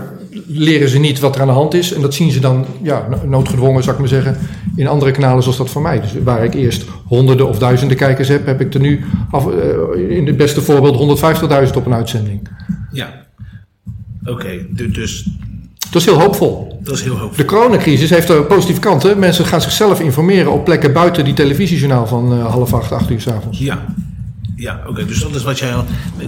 leren 0.51 0.89
ze 0.89 0.99
niet 0.99 1.19
wat 1.19 1.35
er 1.35 1.41
aan 1.41 1.47
de 1.47 1.53
hand 1.53 1.73
is. 1.73 1.93
En 1.93 2.01
dat 2.01 2.13
zien 2.13 2.31
ze 2.31 2.39
dan, 2.39 2.65
ja, 2.81 3.07
no- 3.09 3.27
noodgedwongen 3.27 3.83
zou 3.83 3.93
ik 3.95 3.99
maar 4.01 4.09
zeggen, 4.09 4.37
in 4.75 4.87
andere 4.87 5.11
kanalen 5.11 5.41
zoals 5.43 5.57
dat 5.57 5.69
van 5.69 5.81
mij. 5.81 6.01
Dus 6.01 6.11
waar 6.23 6.43
ik 6.43 6.53
eerst 6.53 6.85
honderden 7.05 7.47
of 7.49 7.59
duizenden 7.59 7.97
kijkers 7.97 8.27
heb, 8.27 8.45
heb 8.45 8.61
ik 8.61 8.73
er 8.73 8.79
nu 8.79 9.03
af, 9.31 9.47
eh, 9.47 10.17
in 10.17 10.27
het 10.27 10.37
beste 10.37 10.61
voorbeeld 10.61 10.95
150.000 10.95 11.75
op 11.77 11.85
een 11.85 11.93
uitzending. 11.93 12.47
ja. 12.91 13.17
Oké, 14.25 14.65
du- 14.69 14.91
dus 14.91 15.27
Dat 15.91 16.01
is 16.01 16.05
heel 16.07 16.19
hoopvol. 16.19 16.79
dat 16.83 16.95
is 16.95 17.03
heel 17.03 17.17
hoopvol. 17.17 17.37
De 17.37 17.45
coronacrisis 17.45 18.09
heeft 18.09 18.29
er 18.29 18.43
positieve 18.43 18.79
kanten. 18.79 19.19
Mensen 19.19 19.45
gaan 19.45 19.61
zichzelf 19.61 19.99
informeren 19.99 20.51
op 20.51 20.63
plekken 20.65 20.93
buiten 20.93 21.23
die 21.25 21.33
televisiejournaal 21.33 22.07
van 22.07 22.33
eh, 22.33 22.45
half 22.51 22.73
acht, 22.73 22.91
acht 22.91 23.09
uur 23.09 23.21
s'avonds. 23.21 23.59
Ja, 23.59 23.85
ja 24.59 24.83
oké. 24.87 25.05
Dus 25.05 25.19
dat 25.19 25.35
is 25.35 25.43
wat 25.43 25.59
jij. 25.59 25.73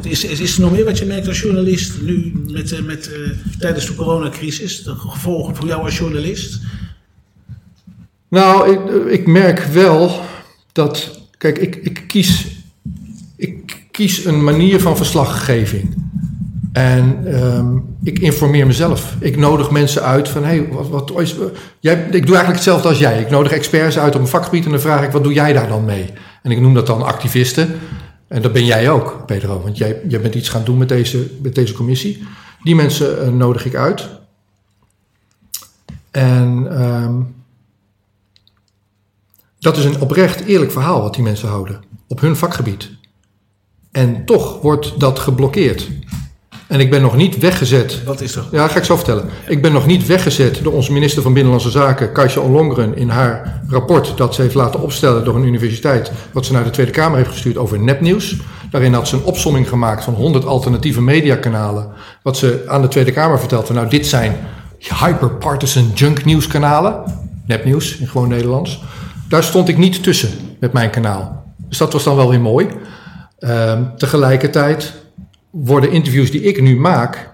Is, 0.02 0.24
is, 0.24 0.39
is 0.39 0.56
er 0.56 0.62
nog 0.62 0.72
meer 0.72 0.86
wat 0.86 0.98
je 0.98 1.06
merkt 1.06 1.28
als 1.28 1.41
journalist 1.41 2.02
nu 2.02 2.44
met, 2.48 2.72
eh, 2.72 2.82
met, 2.82 3.12
eh, 3.12 3.20
tijdens 3.60 3.86
de 3.86 3.96
coronacrisis? 3.96 4.84
De 4.84 4.96
gevolgen 4.96 5.56
voor 5.56 5.67
jou 5.67 5.84
als 5.84 5.98
journalist? 5.98 6.60
Nou, 8.28 8.72
ik, 8.72 9.06
ik 9.20 9.28
merk 9.28 9.63
wel 9.63 10.22
dat. 10.72 11.20
Kijk, 11.38 11.58
ik, 11.58 11.76
ik, 11.76 12.04
kies, 12.08 12.48
ik 13.36 13.88
kies 13.91 14.26
een 14.26 14.44
manier 14.44 14.80
van 14.80 14.98
verslaggeving. 14.98 16.10
En 16.74 17.22
ehm, 17.26 17.78
ik 18.04 18.20
informeer 18.20 18.67
mezelf. 18.67 19.15
Ik 19.20 19.38
nodig 19.38 19.72
mensen 19.72 20.04
uit 20.04 20.30
van, 20.30 20.44
hey, 20.44 20.67
wat, 20.72 20.89
wat 20.89 21.22
is... 21.22 21.36
Jij, 21.80 21.94
ik 21.94 22.26
doe 22.26 22.36
eigenlijk 22.36 22.56
hetzelfde 22.56 22.88
als 22.88 23.00
jij. 23.00 23.20
Ik 23.20 23.30
nodig 23.30 23.52
experts 23.52 23.98
uit 23.98 24.15
op 24.15 24.22
een 24.22 24.28
vakgebied 24.28 24.65
en 24.65 24.72
dan 24.72 24.80
vraag 24.80 25.04
ik, 25.04 25.12
wat 25.12 25.24
doe 25.24 25.34
jij 25.34 25.54
daar 25.54 25.67
dan 25.67 25.86
mee? 25.86 26.06
En 26.44 26.52
ik 26.52 26.60
noem 26.60 26.74
dat 26.74 26.88
dan 26.88 27.02
activisten. 27.02 27.80
En 28.32 28.41
dat 28.41 28.54
ben 28.54 28.65
jij 28.65 28.89
ook, 28.89 29.26
Pedro, 29.26 29.62
want 29.62 29.78
jij, 29.78 30.02
jij 30.08 30.22
bent 30.22 30.36
iets 30.36 30.50
gaan 30.50 30.63
doen 30.63 30.78
met 30.78 30.89
deze, 30.89 31.32
met 31.41 31.56
deze 31.56 31.74
commissie. 31.74 32.24
Die 32.63 32.76
mensen 32.76 33.26
uh, 33.26 33.34
nodig 33.34 33.65
ik 33.65 33.76
uit. 33.76 34.10
En 36.12 36.82
um, 36.82 37.36
dat 39.60 39.78
is 39.78 39.86
een 39.86 40.02
oprecht 40.02 40.46
eerlijk 40.46 40.72
verhaal 40.72 41.02
wat 41.02 41.13
die 41.13 41.24
mensen 41.24 41.48
houden 41.48 41.84
op 42.08 42.22
hun 42.22 42.36
vakgebied. 42.36 42.91
En 43.91 44.26
toch 44.26 44.62
wordt 44.62 45.00
dat 45.00 45.20
geblokkeerd. 45.20 45.89
En 46.72 46.80
ik 46.80 46.90
ben 46.90 47.02
nog 47.02 47.16
niet 47.16 47.38
weggezet. 47.38 48.04
Wat 48.04 48.22
is 48.22 48.36
er? 48.36 48.44
Ja, 48.52 48.68
ga 48.68 48.78
ik 48.78 48.84
zo 48.84 48.96
vertellen. 48.96 49.30
Ik 49.48 49.62
ben 49.62 49.72
nog 49.72 49.86
niet 49.86 50.06
weggezet 50.06 50.64
door 50.64 50.74
onze 50.74 50.92
minister 50.92 51.22
van 51.22 51.34
Binnenlandse 51.34 51.70
Zaken, 51.70 52.12
Kajsa 52.12 52.40
Ollongren, 52.40 52.98
in 52.98 53.10
haar 53.10 53.62
rapport 53.68 54.18
dat 54.18 54.36
ze 54.36 54.42
heeft 54.42 54.54
laten 54.54 54.82
opstellen 54.82 55.24
door 55.24 55.36
een 55.36 55.46
universiteit, 55.46 56.12
wat 56.32 56.46
ze 56.46 56.52
naar 56.52 56.64
de 56.64 56.70
Tweede 56.70 56.92
Kamer 56.92 57.18
heeft 57.18 57.30
gestuurd 57.30 57.58
over 57.58 57.80
nepnieuws. 57.80 58.36
Daarin 58.70 58.94
had 58.94 59.08
ze 59.08 59.16
een 59.16 59.24
opsomming 59.24 59.70
gemaakt 59.70 60.04
van 60.04 60.14
100 60.14 60.46
alternatieve 60.46 61.02
mediakanalen. 61.02 61.88
Wat 62.24 62.38
ze 62.38 62.64
aan 62.68 62.82
de 62.82 62.88
Tweede 62.88 63.12
Kamer 63.12 63.40
vertelde. 63.40 63.74
Nou, 63.74 63.90
dit 63.90 64.08
zijn 64.08 64.38
hyperpartisan 65.00 65.92
junk 65.94 66.26
nieuwskanalen. 66.26 67.04
Nepnieuws 67.46 67.98
in 67.98 68.08
gewoon 68.08 68.28
Nederlands. 68.28 68.84
Daar 69.28 69.44
stond 69.44 69.68
ik 69.68 69.78
niet 69.78 70.04
tussen 70.04 70.30
met 70.60 70.74
mijn 70.74 70.90
kanaal. 70.90 71.44
Dus 71.58 71.78
dat 71.78 71.94
was 71.94 72.04
dan 72.04 72.16
wel 72.16 72.30
weer 72.30 72.42
mooi. 72.42 72.68
Uh, 73.40 73.80
tegelijkertijd 73.98 75.01
worden 75.52 75.92
interviews 75.92 76.32
die 76.32 76.42
ik 76.42 76.62
nu 76.62 76.76
maak 76.76 77.30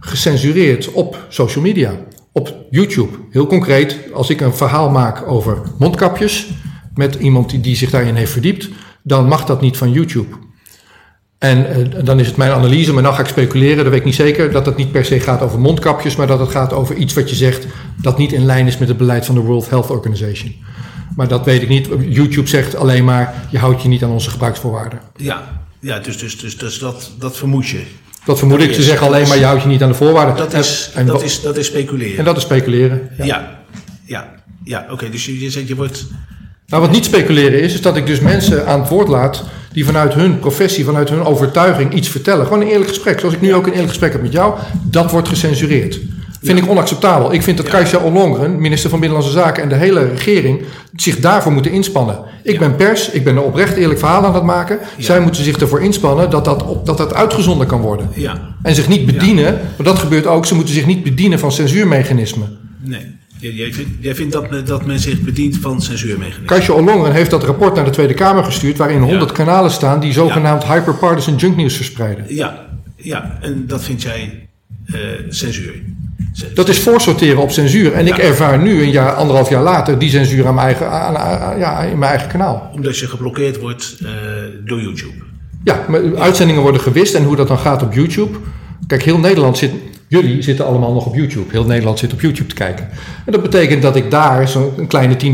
gecensureerd 0.00 0.92
op 0.92 1.26
social 1.28 1.64
media, 1.64 1.92
op 2.32 2.54
YouTube. 2.70 3.18
Heel 3.30 3.46
concreet, 3.46 3.98
als 4.12 4.30
ik 4.30 4.40
een 4.40 4.54
verhaal 4.54 4.90
maak 4.90 5.26
over 5.26 5.58
mondkapjes 5.78 6.48
met 6.94 7.14
iemand 7.14 7.50
die, 7.50 7.60
die 7.60 7.76
zich 7.76 7.90
daarin 7.90 8.14
heeft 8.14 8.32
verdiept, 8.32 8.68
dan 9.02 9.26
mag 9.26 9.44
dat 9.44 9.60
niet 9.60 9.76
van 9.76 9.92
YouTube. 9.92 10.36
En 11.38 11.58
uh, 11.58 12.04
dan 12.04 12.20
is 12.20 12.26
het 12.26 12.36
mijn 12.36 12.50
analyse, 12.50 12.92
maar 12.92 13.02
dan 13.02 13.14
ga 13.14 13.20
ik 13.20 13.26
speculeren, 13.26 13.76
dat 13.76 13.88
weet 13.88 13.98
ik 13.98 14.04
niet 14.04 14.14
zeker, 14.14 14.50
dat 14.52 14.66
het 14.66 14.76
niet 14.76 14.92
per 14.92 15.04
se 15.04 15.20
gaat 15.20 15.42
over 15.42 15.60
mondkapjes, 15.60 16.16
maar 16.16 16.26
dat 16.26 16.38
het 16.38 16.50
gaat 16.50 16.72
over 16.72 16.96
iets 16.96 17.14
wat 17.14 17.30
je 17.30 17.36
zegt 17.36 17.66
dat 18.02 18.18
niet 18.18 18.32
in 18.32 18.44
lijn 18.44 18.66
is 18.66 18.78
met 18.78 18.88
het 18.88 18.96
beleid 18.96 19.26
van 19.26 19.34
de 19.34 19.40
World 19.40 19.70
Health 19.70 19.90
Organization. 19.90 20.54
Maar 21.16 21.28
dat 21.28 21.44
weet 21.44 21.62
ik 21.62 21.68
niet. 21.68 21.88
YouTube 22.08 22.48
zegt 22.48 22.76
alleen 22.76 23.04
maar, 23.04 23.48
je 23.50 23.58
houdt 23.58 23.82
je 23.82 23.88
niet 23.88 24.04
aan 24.04 24.10
onze 24.10 24.30
gebruiksvoorwaarden. 24.30 25.00
Ja, 25.16 25.66
ja 25.80 25.98
dus, 25.98 26.18
dus, 26.18 26.38
dus, 26.38 26.56
dus 26.58 26.78
dat, 26.78 27.10
dat 27.18 27.36
vermoed 27.36 27.68
je. 27.68 27.82
Dat 28.24 28.38
vermoed 28.38 28.62
ik. 28.62 28.74
Ze 28.74 28.82
zeggen 28.82 29.06
alleen 29.06 29.28
maar, 29.28 29.38
je 29.38 29.44
houdt 29.44 29.62
je 29.62 29.68
niet 29.68 29.82
aan 29.82 29.88
de 29.88 29.94
voorwaarden. 29.94 30.36
Dat 30.36 30.54
is, 30.54 30.90
en, 30.94 31.06
dat 31.06 31.22
is, 31.22 31.40
dat 31.40 31.56
is 31.56 31.66
speculeren. 31.66 32.18
En 32.18 32.24
dat 32.24 32.36
is 32.36 32.42
speculeren. 32.42 33.10
Ja, 33.18 33.24
ja, 33.24 33.62
ja. 34.04 34.34
ja 34.64 34.86
oké. 34.90 35.10
Dus 35.10 35.26
je, 35.26 35.40
je 35.40 35.50
zegt, 35.50 35.68
je 35.68 35.76
wordt... 35.76 36.06
Nou, 36.66 36.82
wat 36.82 36.90
niet 36.90 37.04
speculeren 37.04 37.60
is, 37.60 37.74
is 37.74 37.82
dat 37.82 37.96
ik 37.96 38.06
dus 38.06 38.20
mensen 38.20 38.66
aan 38.66 38.80
het 38.80 38.88
woord 38.88 39.08
laat 39.08 39.44
die 39.72 39.84
vanuit 39.84 40.14
hun 40.14 40.38
professie, 40.38 40.84
vanuit 40.84 41.08
hun 41.08 41.24
overtuiging 41.24 41.94
iets 41.94 42.08
vertellen. 42.08 42.46
Gewoon 42.46 42.60
een 42.60 42.68
eerlijk 42.68 42.88
gesprek, 42.88 43.20
zoals 43.20 43.34
ik 43.34 43.40
nu 43.40 43.54
ook 43.54 43.66
een 43.66 43.72
eerlijk 43.72 43.88
gesprek 43.88 44.12
heb 44.12 44.22
met 44.22 44.32
jou. 44.32 44.58
Dat 44.82 45.10
wordt 45.10 45.28
gecensureerd. 45.28 46.00
Vind 46.42 46.58
ik 46.58 46.68
onacceptabel. 46.68 47.32
Ik 47.32 47.42
vind 47.42 47.56
dat 47.56 47.66
ja. 47.66 47.72
Kajsa 47.72 47.98
Ollongren, 47.98 48.60
minister 48.60 48.90
van 48.90 49.00
Binnenlandse 49.00 49.38
Zaken 49.38 49.62
en 49.62 49.68
de 49.68 49.74
hele 49.74 50.08
regering 50.08 50.62
zich 50.96 51.18
daarvoor 51.20 51.52
moeten 51.52 51.72
inspannen. 51.72 52.18
Ik 52.42 52.52
ja. 52.52 52.58
ben 52.58 52.76
pers, 52.76 53.10
ik 53.10 53.24
ben 53.24 53.36
een 53.36 53.42
oprecht 53.42 53.76
eerlijk 53.76 53.98
verhaal 53.98 54.24
aan 54.24 54.34
het 54.34 54.42
maken. 54.42 54.78
Zij 54.98 55.20
moeten 55.20 55.44
zich 55.44 55.56
ervoor 55.56 55.82
inspannen 55.82 56.30
dat 56.30 56.44
dat, 56.44 56.62
op, 56.62 56.86
dat 56.86 56.96
dat 56.96 57.14
uitgezonden 57.14 57.66
kan 57.66 57.80
worden. 57.80 58.10
En 58.62 58.74
zich 58.74 58.88
niet 58.88 59.06
bedienen, 59.06 59.60
maar 59.76 59.86
dat 59.86 59.98
gebeurt 59.98 60.26
ook, 60.26 60.46
ze 60.46 60.54
moeten 60.54 60.74
zich 60.74 60.86
niet 60.86 61.02
bedienen 61.02 61.38
van 61.38 61.52
censuurmechanismen. 61.52 62.58
Nee. 62.80 63.16
Jij 63.40 63.72
vindt, 63.72 63.90
jij 64.00 64.14
vindt 64.14 64.32
dat, 64.32 64.66
dat 64.66 64.86
men 64.86 64.98
zich 64.98 65.20
bedient 65.20 65.56
van 65.56 65.82
censuurmechanismen? 65.82 66.46
Kajsa 66.46 66.72
Ollongren 66.72 67.12
heeft 67.12 67.30
dat 67.30 67.44
rapport 67.44 67.74
naar 67.74 67.84
de 67.84 67.90
Tweede 67.90 68.14
Kamer 68.14 68.44
gestuurd... 68.44 68.76
waarin 68.76 69.02
100 69.02 69.32
kanalen 69.32 69.70
staan 69.70 70.00
die 70.00 70.12
zogenaamd 70.12 70.64
hyperpartisan 70.64 71.36
junknieuws 71.36 71.76
verspreiden. 71.76 72.24
Ja, 72.34 72.66
ja, 72.96 73.38
en 73.40 73.66
dat 73.66 73.84
vind 73.84 74.02
jij 74.02 74.48
uh, 74.86 74.96
censuur? 75.28 75.82
Dat 76.54 76.68
is 76.68 76.78
voorsorteren 76.78 77.42
op 77.42 77.50
censuur. 77.50 77.92
En 77.92 78.06
ja. 78.06 78.14
ik 78.14 78.22
ervaar 78.22 78.58
nu, 78.58 78.82
een 78.82 78.90
jaar, 78.90 79.12
anderhalf 79.12 79.48
jaar 79.48 79.62
later, 79.62 79.98
die 79.98 80.10
censuur 80.10 80.46
aan 80.46 80.54
mijn 80.54 80.66
eigen, 80.66 80.90
aan, 80.90 81.16
aan, 81.16 81.58
ja, 81.58 81.80
in 81.80 81.98
mijn 81.98 82.10
eigen 82.10 82.28
kanaal. 82.28 82.70
Omdat 82.74 82.98
je 82.98 83.06
geblokkeerd 83.06 83.60
wordt 83.60 83.96
uh, 84.02 84.08
door 84.64 84.80
YouTube. 84.80 85.12
Ja, 85.64 85.84
maar 85.88 86.16
uitzendingen 86.16 86.62
worden 86.62 86.80
gewist 86.80 87.14
en 87.14 87.24
hoe 87.24 87.36
dat 87.36 87.48
dan 87.48 87.58
gaat 87.58 87.82
op 87.82 87.92
YouTube. 87.92 88.38
Kijk, 88.86 89.02
heel 89.02 89.18
Nederland 89.18 89.58
zit, 89.58 89.72
jullie 90.08 90.42
zitten 90.42 90.66
allemaal 90.66 90.92
nog 90.92 91.06
op 91.06 91.14
YouTube. 91.14 91.50
Heel 91.50 91.64
Nederland 91.64 91.98
zit 91.98 92.12
op 92.12 92.20
YouTube 92.20 92.48
te 92.48 92.54
kijken. 92.54 92.88
En 93.26 93.32
dat 93.32 93.42
betekent 93.42 93.82
dat 93.82 93.96
ik 93.96 94.10
daar 94.10 94.48
zo'n 94.48 94.86
kleine 94.86 95.16
10.000 95.16 95.28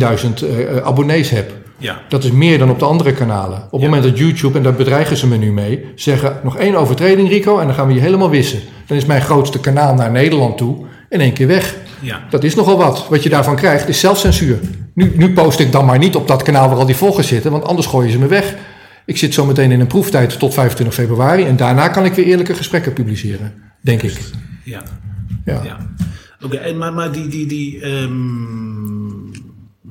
uh, 0.44 0.76
abonnees 0.76 1.30
heb. 1.30 1.52
Ja. 1.78 2.00
Dat 2.08 2.24
is 2.24 2.30
meer 2.30 2.58
dan 2.58 2.70
op 2.70 2.78
de 2.78 2.84
andere 2.84 3.12
kanalen. 3.12 3.56
Op 3.56 3.70
het 3.70 3.80
ja. 3.80 3.86
moment 3.86 4.02
dat 4.02 4.18
YouTube, 4.18 4.56
en 4.56 4.62
daar 4.64 4.74
bedreigen 4.74 5.16
ze 5.16 5.26
me 5.26 5.36
nu 5.36 5.52
mee, 5.52 5.84
zeggen 5.94 6.36
nog 6.42 6.56
één 6.56 6.74
overtreding 6.74 7.28
Rico 7.28 7.58
en 7.58 7.66
dan 7.66 7.74
gaan 7.74 7.86
we 7.86 7.94
je 7.94 8.00
helemaal 8.00 8.30
wissen. 8.30 8.60
Dan 8.86 8.96
is 8.96 9.04
mijn 9.04 9.22
grootste 9.22 9.60
kanaal 9.60 9.94
naar 9.94 10.10
Nederland 10.10 10.56
toe 10.56 10.86
in 11.08 11.20
één 11.20 11.32
keer 11.32 11.46
weg. 11.46 11.74
Ja. 12.00 12.20
Dat 12.30 12.44
is 12.44 12.54
nogal 12.54 12.76
wat. 12.76 13.06
Wat 13.08 13.22
je 13.22 13.28
daarvan 13.28 13.56
krijgt 13.56 13.88
is 13.88 14.00
zelfcensuur. 14.00 14.58
Nu, 14.94 15.12
nu 15.16 15.32
post 15.32 15.60
ik 15.60 15.72
dan 15.72 15.84
maar 15.84 15.98
niet 15.98 16.16
op 16.16 16.28
dat 16.28 16.42
kanaal 16.42 16.68
waar 16.68 16.78
al 16.78 16.86
die 16.86 16.96
volgers 16.96 17.28
zitten, 17.28 17.50
want 17.50 17.64
anders 17.64 17.86
gooien 17.86 18.12
ze 18.12 18.18
me 18.18 18.26
weg. 18.26 18.54
Ik 19.06 19.16
zit 19.16 19.34
zo 19.34 19.46
meteen 19.46 19.70
in 19.70 19.80
een 19.80 19.86
proeftijd 19.86 20.38
tot 20.38 20.54
25 20.54 20.94
februari 20.94 21.44
en 21.44 21.56
daarna 21.56 21.88
kan 21.88 22.04
ik 22.04 22.12
weer 22.14 22.24
eerlijke 22.24 22.54
gesprekken 22.54 22.92
publiceren, 22.92 23.52
denk 23.80 24.02
ik. 24.02 24.20
Ja. 24.64 24.82
Ja. 25.44 25.60
ja. 25.64 25.78
Oké, 26.42 26.56
okay, 26.56 26.72
maar, 26.72 26.92
maar 26.92 27.12
die, 27.12 27.28
die, 27.28 27.46
die, 27.46 27.86
um, 27.86 29.03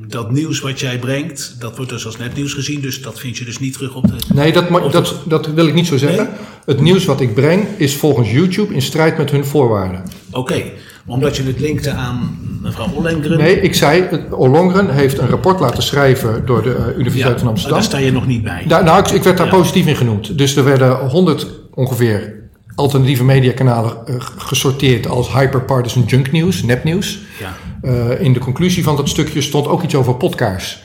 dat 0.08 0.32
nieuws 0.32 0.60
wat 0.60 0.80
jij 0.80 1.00
brengt, 1.00 1.56
dat 1.60 1.76
wordt 1.76 1.92
dus 1.92 2.06
als 2.06 2.18
nepnieuws 2.18 2.54
gezien, 2.54 2.82
dus 2.82 3.02
dat 3.02 3.20
vind 3.20 3.38
je 3.38 3.46
dus 3.46 3.60
niet 3.60 3.74
terug 3.74 3.96
op 3.96 4.08
de... 4.08 4.14
Nee, 4.34 4.52
dat, 4.52 4.92
dat, 4.92 5.22
dat 5.26 5.48
wil 5.48 5.68
ik 5.68 5.74
niet 5.74 5.88
zo 5.88 5.98
zeggen. 5.98 6.24
Nee? 6.24 6.34
Het 6.66 6.82
nieuws 6.82 7.06
wat 7.06 7.22
ik 7.22 7.34
breng 7.34 7.66
is 7.78 7.96
volgens 7.96 8.32
YouTube 8.32 8.74
in 8.74 8.82
strijd 8.82 9.18
met 9.18 9.32
hun 9.32 9.46
voorwaarden. 9.46 10.04
Oké, 10.30 10.40
okay. 10.40 10.74
omdat 11.06 11.38
je 11.38 11.44
het 11.44 11.60
linkte 11.60 11.92
aan 11.92 12.38
mevrouw 12.62 12.88
Ollongren? 12.94 13.38
Nee, 13.38 13.62
ik 13.62 13.74
zei, 13.74 14.10
Ollongren 14.32 14.90
heeft 14.90 15.18
een 15.18 15.30
rapport 15.30 15.60
laten 15.60 15.84
schrijven 15.84 16.46
door 16.46 16.64
de 16.64 16.76
uh, 16.80 16.98
Universiteit 16.98 17.34
ja, 17.34 17.40
van 17.40 17.48
Amsterdam. 17.48 17.78
Daar 17.78 17.88
sta 17.88 17.98
je 17.98 18.12
nog 18.12 18.28
niet 18.28 18.44
bij. 18.44 18.64
Daar, 18.68 18.84
nou, 18.84 19.00
ik, 19.00 19.12
ik 19.12 19.24
werd 19.24 19.38
daar 19.38 19.46
ja. 19.46 19.54
positief 19.54 19.86
in 19.86 19.96
genoemd. 19.96 20.38
Dus 20.38 20.56
er 20.56 20.64
werden 20.64 21.10
100 21.10 21.48
ongeveer 21.74 22.42
alternatieve 22.76 23.24
mediakanalen 23.24 23.98
uh, 24.08 24.16
gesorteerd 24.38 25.08
als 25.08 25.34
hyperpartisan 25.34 26.04
junk 26.04 26.32
nieuws, 26.32 26.64
nepnieuws. 26.64 27.20
Ja. 27.40 27.54
Uh, 27.84 28.22
in 28.22 28.34
de 28.34 28.40
conclusie 28.40 28.84
van 28.84 28.96
dat 28.96 29.10
stukje 29.10 29.42
stond 29.42 29.68
ook 29.68 29.84
iets 29.84 29.96
over 29.96 30.16
podcasts. 30.16 30.84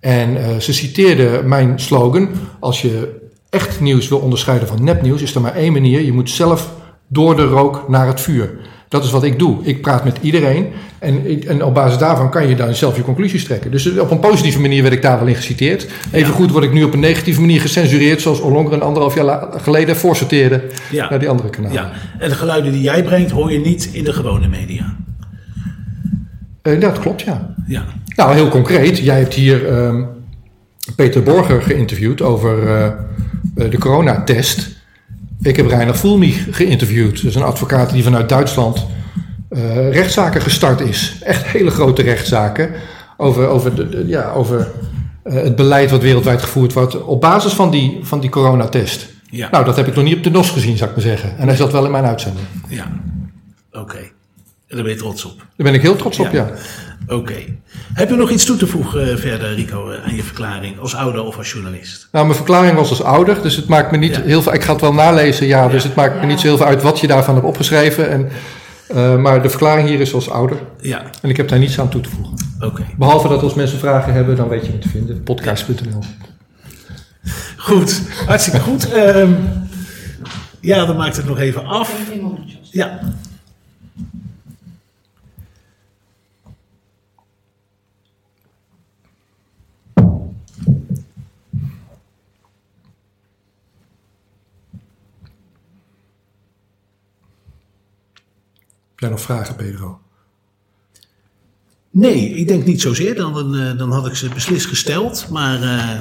En 0.00 0.36
uh, 0.36 0.56
ze 0.56 0.72
citeerde 0.72 1.42
mijn 1.44 1.80
slogan: 1.80 2.28
als 2.60 2.82
je 2.82 3.24
echt 3.50 3.80
nieuws 3.80 4.08
wil 4.08 4.18
onderscheiden 4.18 4.68
van 4.68 4.84
nepnieuws, 4.84 5.22
is 5.22 5.34
er 5.34 5.40
maar 5.40 5.54
één 5.54 5.72
manier. 5.72 6.00
Je 6.00 6.12
moet 6.12 6.30
zelf 6.30 6.72
door 7.08 7.36
de 7.36 7.44
rook 7.44 7.88
naar 7.88 8.06
het 8.06 8.20
vuur. 8.20 8.58
Dat 8.88 9.04
is 9.04 9.10
wat 9.10 9.24
ik 9.24 9.38
doe. 9.38 9.56
Ik 9.62 9.82
praat 9.82 10.04
met 10.04 10.18
iedereen 10.20 10.72
en, 10.98 11.42
en 11.46 11.64
op 11.64 11.74
basis 11.74 11.98
daarvan 11.98 12.30
kan 12.30 12.48
je 12.48 12.54
dan 12.54 12.74
zelf 12.74 12.96
je 12.96 13.02
conclusies 13.02 13.44
trekken. 13.44 13.70
Dus 13.70 13.98
op 13.98 14.10
een 14.10 14.20
positieve 14.20 14.60
manier 14.60 14.82
werd 14.82 14.94
ik 14.94 15.02
daar 15.02 15.18
wel 15.18 15.28
in 15.28 15.34
geciteerd. 15.34 15.86
Even 16.12 16.32
goed 16.32 16.50
word 16.50 16.64
ik 16.64 16.72
nu 16.72 16.84
op 16.84 16.92
een 16.92 17.00
negatieve 17.00 17.40
manier 17.40 17.60
gecensureerd, 17.60 18.20
zoals 18.20 18.40
Ollongren 18.40 18.82
anderhalf 18.82 19.14
jaar 19.14 19.48
geleden 19.60 19.96
voorsorteerde 19.96 20.64
ja. 20.90 21.10
naar 21.10 21.18
die 21.18 21.28
andere 21.28 21.50
kanalen. 21.50 21.74
Ja. 21.76 21.92
En 22.18 22.28
de 22.28 22.34
geluiden 22.34 22.72
die 22.72 22.82
jij 22.82 23.02
brengt 23.02 23.30
hoor 23.30 23.52
je 23.52 23.60
niet 23.60 23.88
in 23.92 24.04
de 24.04 24.12
gewone 24.12 24.48
media. 24.48 24.96
Uh, 26.66 26.80
dat 26.80 26.98
klopt, 26.98 27.22
ja. 27.22 27.54
ja. 27.66 27.84
Nou, 28.16 28.34
heel 28.34 28.48
concreet. 28.48 28.98
Jij 28.98 29.18
hebt 29.18 29.34
hier 29.34 29.72
um, 29.72 30.06
Peter 30.96 31.22
Borger 31.22 31.62
geïnterviewd 31.62 32.22
over 32.22 32.62
uh, 32.62 32.90
de 33.70 33.78
coronatest. 33.78 34.76
Ik 35.40 35.56
heb 35.56 35.66
Reiner 35.66 35.94
Fulmi 35.94 36.32
geïnterviewd. 36.50 37.16
Dat 37.16 37.24
is 37.24 37.34
een 37.34 37.42
advocaat 37.42 37.90
die 37.90 38.02
vanuit 38.02 38.28
Duitsland 38.28 38.86
uh, 39.50 39.90
rechtszaken 39.92 40.40
gestart 40.40 40.80
is. 40.80 41.18
Echt 41.22 41.46
hele 41.46 41.70
grote 41.70 42.02
rechtszaken. 42.02 42.70
Over, 43.16 43.46
over, 43.46 43.74
de, 43.74 44.04
ja, 44.06 44.32
over 44.32 44.70
het 45.22 45.56
beleid 45.56 45.90
wat 45.90 46.02
wereldwijd 46.02 46.42
gevoerd 46.42 46.72
wordt. 46.72 47.02
Op 47.02 47.20
basis 47.20 47.52
van 47.52 47.70
die, 47.70 47.98
van 48.02 48.20
die 48.20 48.30
coronatest. 48.30 49.08
Ja. 49.30 49.48
Nou, 49.50 49.64
dat 49.64 49.76
heb 49.76 49.86
ik 49.86 49.94
nog 49.94 50.04
niet 50.04 50.16
op 50.16 50.22
de 50.22 50.30
NOS 50.30 50.50
gezien, 50.50 50.76
zou 50.76 50.90
ik 50.90 50.96
maar 50.96 51.04
zeggen. 51.04 51.38
En 51.38 51.46
hij 51.46 51.56
zat 51.56 51.72
wel 51.72 51.84
in 51.84 51.90
mijn 51.90 52.04
uitzending. 52.04 52.46
Ja, 52.68 52.92
oké. 53.72 53.80
Okay. 53.80 54.12
Daar 54.76 54.84
ben 54.84 54.94
je 54.94 54.98
trots 54.98 55.24
op. 55.24 55.36
Daar 55.36 55.66
ben 55.66 55.74
ik 55.74 55.82
heel 55.82 55.96
trots 55.96 56.18
op, 56.18 56.32
ja. 56.32 56.32
ja. 56.32 56.50
Oké. 57.04 57.14
Okay. 57.14 57.58
Heb 57.94 58.08
je 58.08 58.16
nog 58.16 58.30
iets 58.30 58.44
toe 58.44 58.56
te 58.56 58.66
voegen 58.66 59.08
uh, 59.08 59.16
verder, 59.16 59.54
Rico, 59.54 59.90
uh, 59.90 60.04
aan 60.04 60.14
je 60.14 60.22
verklaring 60.22 60.78
als 60.80 60.94
ouder 60.94 61.22
of 61.24 61.38
als 61.38 61.52
journalist? 61.52 62.08
Nou, 62.12 62.24
mijn 62.24 62.36
verklaring 62.36 62.76
was 62.76 62.90
als 62.90 63.02
ouder, 63.02 63.42
dus 63.42 63.56
het 63.56 63.68
maakt 63.68 63.90
me 63.90 63.96
niet 63.96 64.14
ja. 64.14 64.22
heel 64.22 64.42
veel. 64.42 64.54
Ik 64.54 64.62
ga 64.62 64.72
het 64.72 64.80
wel 64.80 64.92
nalezen, 64.92 65.46
ja, 65.46 65.68
dus 65.68 65.82
het 65.82 65.94
maakt 65.94 66.14
ja. 66.14 66.20
me 66.20 66.26
niet 66.26 66.40
zo 66.40 66.46
heel 66.46 66.56
veel 66.56 66.66
uit 66.66 66.82
wat 66.82 67.00
je 67.00 67.06
daarvan 67.06 67.34
hebt 67.34 67.46
opgeschreven. 67.46 68.10
En, 68.10 68.28
uh, 68.94 69.16
maar 69.16 69.42
de 69.42 69.48
verklaring 69.48 69.88
hier 69.88 70.00
is 70.00 70.14
als 70.14 70.30
ouder. 70.30 70.58
Ja. 70.80 71.02
En 71.22 71.30
ik 71.30 71.36
heb 71.36 71.48
daar 71.48 71.58
niets 71.58 71.80
aan 71.80 71.88
toe 71.88 72.00
te 72.00 72.08
voegen. 72.08 72.34
Oké. 72.56 72.66
Okay. 72.66 72.86
Behalve 72.98 73.28
dat 73.28 73.42
als 73.42 73.54
mensen 73.54 73.78
vragen 73.78 74.12
hebben, 74.12 74.36
dan 74.36 74.48
weet 74.48 74.66
je 74.66 74.72
me 74.72 74.78
te 74.78 74.88
vinden. 74.88 75.22
Podcast.nl. 75.22 76.02
Goed, 77.56 78.02
hartstikke 78.26 78.60
goed. 78.60 78.94
Um, 78.94 79.36
Ja, 80.66 80.84
dan 80.84 80.96
maakt 80.96 81.16
het 81.16 81.26
nog 81.26 81.38
even 81.38 81.66
af. 81.66 81.94
Ja. 82.70 83.00
Heb 98.96 99.04
jij 99.04 99.10
nog 99.16 99.26
vragen, 99.26 99.56
Pedro? 99.56 100.00
Nee, 101.90 102.30
ik 102.30 102.48
denk 102.48 102.64
niet 102.64 102.80
zozeer. 102.80 103.14
Dan, 103.14 103.56
eh, 103.56 103.78
dan 103.78 103.92
had 103.92 104.06
ik 104.06 104.14
ze 104.14 104.28
beslist 104.28 104.66
gesteld. 104.66 105.28
Maar 105.30 105.62
eh, 105.62 106.00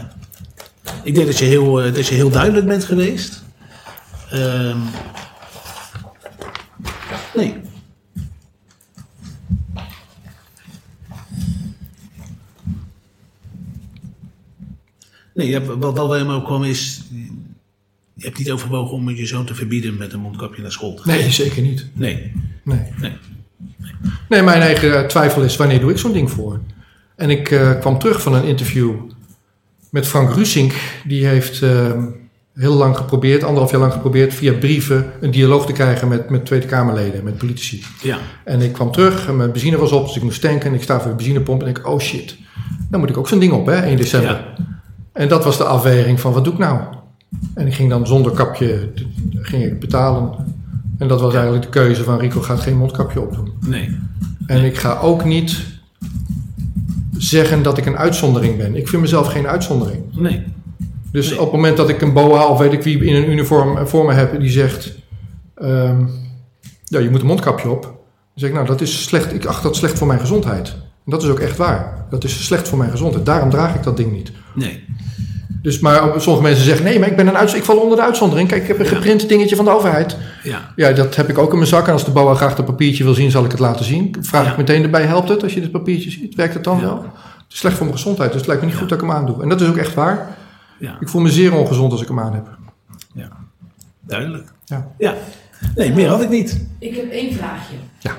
ik 1.03 1.15
denk 1.15 1.27
dat 1.27 1.37
je 1.37 1.45
heel, 1.45 1.81
eh, 1.81 1.93
dat 1.93 2.07
je 2.07 2.15
heel 2.15 2.29
duidelijk 2.29 2.65
bent 2.65 2.83
geweest. 2.83 3.43
Ehm, 4.31 4.77
nee. 7.35 7.55
Nee, 15.33 15.59
wat 15.59 15.93
wel 15.93 16.07
bij 16.07 16.17
hem 16.17 16.29
ook 16.29 16.45
kwam 16.45 16.63
is... 16.63 17.01
Je 18.13 18.25
hebt 18.25 18.37
niet 18.37 18.51
overwogen 18.51 18.93
om 18.93 19.09
je 19.09 19.25
zoon 19.25 19.45
te 19.45 19.55
verbieden 19.55 19.97
met 19.97 20.13
een 20.13 20.19
mondkapje 20.19 20.61
naar 20.61 20.71
school 20.71 20.93
te 20.93 21.01
gaan. 21.01 21.17
Nee, 21.17 21.31
zeker 21.31 21.61
niet. 21.61 21.87
Nee. 21.93 22.31
Nee. 22.65 22.81
Nee. 23.01 23.17
Nee, 24.29 24.41
mijn 24.41 24.61
eigen 24.61 25.07
twijfel 25.07 25.41
is 25.41 25.55
wanneer 25.55 25.79
doe 25.79 25.91
ik 25.91 25.97
zo'n 25.97 26.13
ding 26.13 26.31
voor? 26.31 26.59
En 27.15 27.29
ik 27.29 27.51
eh, 27.51 27.79
kwam 27.79 27.99
terug 27.99 28.21
van 28.21 28.33
een 28.33 28.43
interview 28.43 28.93
met 29.89 30.07
Frank 30.07 30.33
Rusink. 30.33 30.73
Die 31.03 31.25
heeft 31.25 31.61
eh, 31.61 31.91
heel 32.53 32.73
lang 32.73 32.97
geprobeerd, 32.97 33.43
anderhalf 33.43 33.71
jaar 33.71 33.79
lang 33.79 33.93
geprobeerd, 33.93 34.33
via 34.33 34.53
brieven 34.53 35.11
een 35.21 35.31
dialoog 35.31 35.65
te 35.65 35.73
krijgen 35.73 36.07
met, 36.07 36.29
met 36.29 36.45
Tweede 36.45 36.65
Kamerleden, 36.65 37.23
met 37.23 37.37
politici. 37.37 37.83
Ja. 38.01 38.17
En 38.43 38.61
ik 38.61 38.73
kwam 38.73 38.91
terug 38.91 39.27
en 39.27 39.35
mijn 39.35 39.51
benzine 39.51 39.77
was 39.77 39.91
op, 39.91 40.05
dus 40.05 40.15
ik 40.15 40.23
moest 40.23 40.41
tanken. 40.41 40.69
En 40.69 40.75
ik 40.75 40.83
sta 40.83 40.99
voor 40.99 41.09
de 41.09 41.15
benzinepomp 41.15 41.59
en 41.59 41.73
denk, 41.73 41.87
oh 41.87 41.99
shit, 41.99 42.37
dan 42.89 42.99
moet 42.99 43.09
ik 43.09 43.17
ook 43.17 43.27
zo'n 43.27 43.39
ding 43.39 43.53
op, 43.53 43.65
hè, 43.65 43.75
1 43.75 43.97
december. 43.97 44.29
Ja. 44.29 44.65
En 45.13 45.27
dat 45.27 45.43
was 45.43 45.57
de 45.57 45.63
afweging 45.63 46.19
van, 46.19 46.33
wat 46.33 46.43
doe 46.43 46.53
ik 46.53 46.59
nou? 46.59 46.79
En 47.53 47.67
ik 47.67 47.73
ging 47.73 47.89
dan 47.89 48.07
zonder 48.07 48.31
kapje, 48.31 48.91
ging 49.31 49.63
ik 49.63 49.79
betalen. 49.79 50.35
En 50.97 51.07
dat 51.07 51.21
was 51.21 51.33
eigenlijk 51.33 51.63
de 51.63 51.69
keuze 51.69 52.03
van, 52.03 52.19
Rico 52.19 52.41
gaat 52.41 52.59
geen 52.59 52.77
mondkapje 52.77 53.21
opdoen. 53.21 53.51
Nee. 53.65 53.97
En 54.47 54.63
ik 54.63 54.77
ga 54.77 54.99
ook 54.99 55.25
niet 55.25 55.63
zeggen 57.17 57.63
dat 57.63 57.77
ik 57.77 57.85
een 57.85 57.97
uitzondering 57.97 58.57
ben. 58.57 58.75
Ik 58.75 58.87
vind 58.87 59.01
mezelf 59.01 59.27
geen 59.27 59.47
uitzondering. 59.47 60.03
Nee. 60.11 60.43
Dus 61.11 61.29
Nee. 61.29 61.39
op 61.39 61.45
het 61.45 61.55
moment 61.55 61.77
dat 61.77 61.89
ik 61.89 62.01
een 62.01 62.13
boa 62.13 62.45
of 62.47 62.59
weet 62.59 62.73
ik 62.73 62.83
wie 62.83 63.05
in 63.05 63.15
een 63.15 63.29
uniform 63.31 63.87
voor 63.87 64.05
me 64.05 64.13
heb 64.13 64.39
die 64.39 64.49
zegt: 64.49 64.95
ehm, 65.55 66.05
Ja, 66.83 66.99
je 66.99 67.09
moet 67.09 67.21
een 67.21 67.27
mondkapje 67.27 67.69
op. 67.69 67.81
Dan 67.81 67.93
zeg 68.35 68.49
ik: 68.49 68.55
Nou, 68.55 68.67
dat 68.67 68.81
is 68.81 69.03
slecht. 69.03 69.33
Ik 69.33 69.45
acht 69.45 69.63
dat 69.63 69.75
slecht 69.75 69.97
voor 69.97 70.07
mijn 70.07 70.19
gezondheid. 70.19 70.67
En 71.05 71.11
dat 71.11 71.23
is 71.23 71.29
ook 71.29 71.39
echt 71.39 71.57
waar. 71.57 72.05
Dat 72.09 72.23
is 72.23 72.45
slecht 72.45 72.67
voor 72.67 72.77
mijn 72.77 72.91
gezondheid. 72.91 73.25
Daarom 73.25 73.49
draag 73.49 73.75
ik 73.75 73.83
dat 73.83 73.97
ding 73.97 74.11
niet. 74.11 74.31
Nee. 74.55 74.83
Dus, 75.65 75.79
maar 75.79 76.21
sommige 76.21 76.43
mensen 76.47 76.63
zeggen: 76.65 76.85
Nee, 76.85 76.99
maar 76.99 77.07
ik, 77.09 77.15
ben 77.15 77.27
een 77.27 77.37
uitz- 77.37 77.53
ik 77.53 77.63
val 77.63 77.77
onder 77.77 77.97
de 77.97 78.03
uitzondering. 78.03 78.49
Kijk, 78.49 78.61
ik 78.61 78.67
heb 78.67 78.79
een 78.79 78.85
geprint 78.85 79.29
dingetje 79.29 79.55
van 79.55 79.65
de 79.65 79.71
overheid. 79.71 80.17
Ja. 80.43 80.71
Ja, 80.75 80.91
dat 80.91 81.15
heb 81.15 81.29
ik 81.29 81.37
ook 81.37 81.49
in 81.51 81.55
mijn 81.57 81.67
zak. 81.69 81.87
En 81.87 81.93
als 81.93 82.05
de 82.05 82.11
boa 82.11 82.33
graag 82.33 82.55
dat 82.55 82.65
papiertje 82.65 83.03
wil 83.03 83.13
zien, 83.13 83.31
zal 83.31 83.45
ik 83.45 83.51
het 83.51 83.59
laten 83.59 83.85
zien. 83.85 84.15
Vraag 84.21 84.45
Ja. 84.45 84.51
ik 84.51 84.57
meteen 84.57 84.83
erbij: 84.83 85.01
Helpt 85.03 85.29
het 85.29 85.43
als 85.43 85.53
je 85.53 85.61
dit 85.61 85.71
papiertje 85.71 86.11
ziet? 86.11 86.35
Werkt 86.35 86.53
het 86.53 86.63
dan 86.63 86.77
Ja. 86.77 86.83
wel? 86.83 86.95
Het 87.03 87.53
is 87.53 87.57
slecht 87.57 87.75
voor 87.75 87.85
mijn 87.85 87.97
gezondheid, 87.97 88.29
dus 88.29 88.37
het 88.39 88.47
lijkt 88.47 88.61
me 88.63 88.69
niet 88.69 88.77
goed 88.79 88.89
dat 88.89 89.01
ik 89.01 89.07
hem 89.07 89.15
aandoe. 89.15 89.41
En 89.41 89.49
dat 89.49 89.61
is 89.61 89.67
ook 89.67 89.77
echt 89.77 89.93
waar. 89.93 90.35
Ja. 90.79 90.97
Ik 90.99 91.09
voel 91.09 91.21
me 91.21 91.29
zeer 91.29 91.53
ongezond 91.53 91.91
als 91.91 92.01
ik 92.01 92.07
hem 92.07 92.19
aan 92.19 92.33
heb. 92.33 92.47
Ja. 93.13 93.27
Duidelijk. 94.01 94.51
Ja. 94.65 94.87
Ja. 94.97 95.13
Nee, 95.75 95.93
meer 95.93 96.07
had 96.07 96.21
ik 96.21 96.29
niet. 96.29 96.65
Ik 96.79 96.95
heb 96.95 97.11
één 97.11 97.33
vraagje. 97.33 97.75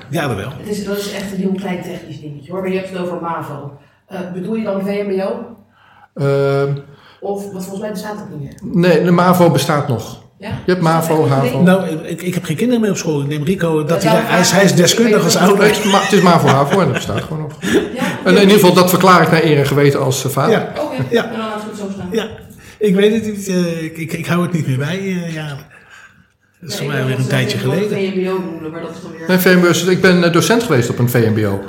Ja, 0.09 0.27
dat 0.27 0.35
wel. 0.37 0.49
Het 0.57 0.77
is, 0.77 0.85
dat 0.85 0.97
is 0.97 1.11
echt 1.13 1.31
een 1.31 1.37
heel 1.37 1.53
klein 1.55 1.81
technisch 1.81 2.19
dingetje 2.21 2.51
hoor, 2.51 2.61
maar 2.61 2.69
je 2.71 2.77
hebt 2.77 2.89
het 2.89 2.97
over 2.99 3.21
MAVO. 3.21 3.77
Eh, 4.07 4.19
bedoel 4.33 4.55
je 4.55 4.63
dan 4.63 4.81
VMBO? 4.81 5.55
Ehm, 6.13 6.77
Of, 7.19 7.41
want 7.51 7.61
volgens 7.63 7.79
mij 7.81 7.91
bestaat 7.91 8.17
dat 8.17 8.39
niet 8.39 8.49
meer. 8.63 8.89
nee, 8.89 9.03
de 9.03 9.11
MAVO 9.11 9.49
bestaat 9.49 9.87
nog. 9.87 10.25
Ja? 10.39 10.47
Je 10.65 10.71
hebt 10.71 10.81
MAVO, 10.83 11.23
Is 11.25 11.29
HAVO. 11.31 11.61
Nou, 11.61 11.87
ik, 11.87 12.21
ik 12.21 12.33
heb 12.33 12.43
geen 12.43 12.55
kinderen 12.55 12.81
meer 12.81 12.89
op 12.91 12.97
school. 12.97 13.21
Ik 13.21 13.27
neem 13.27 13.43
Rico, 13.43 13.83
dat 13.83 14.03
Ja, 14.03 14.09
hij, 14.09 14.17
nou, 14.19 14.31
hij, 14.31 14.39
is, 14.41 14.51
hij 14.51 14.63
is 14.63 14.73
deskundig 14.73 15.23
als 15.23 15.35
ik 15.35 15.41
ouder. 15.41 15.65
Het 15.65 15.77
is, 15.77 15.83
ma- 15.91 15.99
het 16.01 16.11
is 16.11 16.21
MAVO, 16.21 16.47
HAVO 16.47 16.79
en 16.79 16.85
dat 16.85 16.93
bestaat 16.93 17.21
gewoon 17.21 17.41
nog. 17.41 17.51
Ja? 17.61 18.03
En 18.23 18.33
in 18.35 18.39
ieder 18.41 18.53
geval, 18.53 18.73
dat 18.73 18.89
verklaar 18.89 19.21
ik 19.21 19.31
naar 19.31 19.43
eer 19.43 19.57
en 19.57 19.65
geweten 19.65 19.99
als 20.03 20.25
eh, 20.25 20.31
vader. 20.31 20.51
Ja, 20.51 20.71
Oké, 20.83 21.03
Ja. 21.09 21.23
laten 21.37 21.65
we 21.65 21.69
het 21.71 21.79
zo 21.79 21.85
staan. 21.93 22.07
ja. 22.11 22.27
Ik 22.79 22.95
weet 22.95 23.13
het 23.13 23.25
niet. 23.35 23.47
eh, 23.47 23.83
ik, 23.83 23.97
ik, 23.97 24.13
ik 24.13 24.25
hou 24.25 24.41
het 24.41 24.51
niet 24.51 24.67
meer 24.67 24.77
bij. 24.77 24.97
eh, 24.97 25.33
ja. 25.33 25.47
Dat 26.61 26.69
is 26.69 26.75
voor 26.75 26.85
ik 26.85 26.91
mij 26.91 27.05
weer 27.05 27.17
een 27.19 27.27
tijdje 27.27 27.57
geleden. 27.57 27.89
VMBO 27.89 28.39
noemen, 28.51 28.71
maar 28.71 28.81
dat 28.81 28.89
is 28.95 29.01
dan 29.01 29.11
weer... 29.11 29.27
Nee, 29.27 29.37
VMBO 29.37 29.67
is- 29.67 29.83
ik 29.85 30.01
ben 30.01 30.31
docent 30.31 30.63
geweest 30.63 30.89
op 30.89 30.99
een 30.99 31.09
VMBO. 31.09 31.59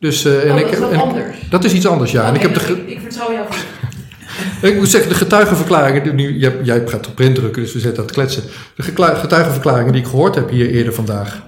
Dus, 0.00 0.24
eh, 0.24 0.44
en 0.44 0.52
Oh, 0.52 0.58
ik, 0.58 0.64
dat 0.64 0.72
is 0.72 0.78
wat 0.78 0.90
en- 0.90 1.00
anders. 1.00 1.36
Dat 1.50 1.64
is 1.64 1.72
iets 1.72 1.86
anders, 1.86 2.10
ja. 2.10 2.24
En 2.26 2.34
ik, 2.34 2.42
heb 2.42 2.54
de, 2.54 2.60
ge- 2.60 2.72
ik, 2.72 2.88
ik 2.88 3.00
vertrouw 3.00 3.32
jou. 3.32 3.46
Ik 4.62 4.76
moet 4.76 4.88
zeggen, 4.88 5.10
de 5.10 5.16
getuigenverklaringen... 5.16 6.14
Nu, 6.14 6.38
jij, 6.38 6.56
jij 6.62 6.88
gaat 6.88 7.06
op 7.06 7.14
print 7.14 7.34
drukken, 7.34 7.62
dus 7.62 7.72
we 7.72 7.80
zetten 7.80 8.02
dat 8.02 8.12
kletsen. 8.12 8.42
De 8.76 8.82
getuigenverklaringen 8.82 9.92
die 9.92 10.02
ik 10.02 10.08
gehoord 10.08 10.34
heb 10.34 10.50
hier 10.50 10.70
eerder 10.70 10.94
vandaag... 10.94 11.46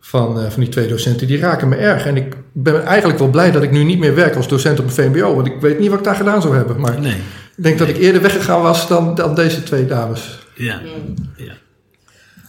Van, 0.00 0.40
eh, 0.40 0.50
van 0.50 0.60
die 0.60 0.68
twee 0.70 0.88
docenten, 0.88 1.26
die 1.26 1.38
raken 1.38 1.68
me 1.68 1.76
erg. 1.76 2.06
En 2.06 2.16
ik 2.16 2.36
ben 2.52 2.84
eigenlijk 2.84 3.18
wel 3.18 3.30
blij 3.30 3.50
dat 3.50 3.62
ik 3.62 3.70
nu 3.70 3.84
niet 3.84 3.98
meer 3.98 4.14
werk 4.14 4.34
als 4.36 4.48
docent 4.48 4.78
op 4.78 4.84
een 4.84 4.90
VMBO. 4.90 5.34
Want 5.34 5.46
ik 5.46 5.60
weet 5.60 5.78
niet 5.78 5.88
wat 5.90 5.98
ik 5.98 6.04
daar 6.04 6.14
gedaan 6.14 6.42
zou 6.42 6.56
hebben. 6.56 6.80
Maar 6.80 7.00
Nee. 7.00 7.12
ik 7.56 7.62
denk 7.62 7.78
dat 7.78 7.88
ik 7.88 7.96
eerder 7.96 8.22
weggegaan 8.22 8.62
was 8.62 8.88
dan, 8.88 9.14
dan 9.14 9.34
deze 9.34 9.62
twee 9.62 9.86
dames. 9.86 10.46
Ja. 10.54 10.80
Ja. 11.36 11.52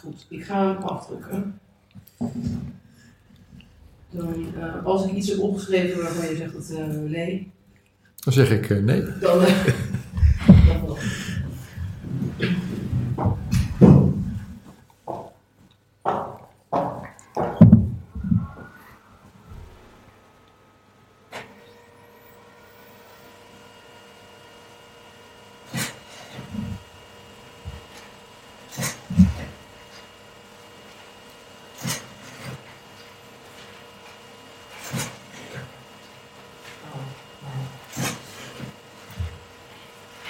Goed, 0.02 0.26
ik 0.30 0.44
ga 0.46 0.68
hem 0.68 0.84
afdrukken. 0.84 1.60
Dan, 4.12 4.34
eh, 4.60 4.86
als 4.86 5.06
ik 5.06 5.12
iets 5.12 5.30
heb 5.30 5.40
opgeschreven 5.40 6.02
waarvan 6.02 6.30
je 6.30 6.36
zegt 6.36 6.54
dat 6.54 6.70
eh, 6.78 6.86
nee, 7.10 7.52
Dan 8.24 8.34
zeg 8.34 8.52
ik 8.52 8.70
eh, 8.70 8.78
nee. 8.78 9.04
dan. 9.20 9.46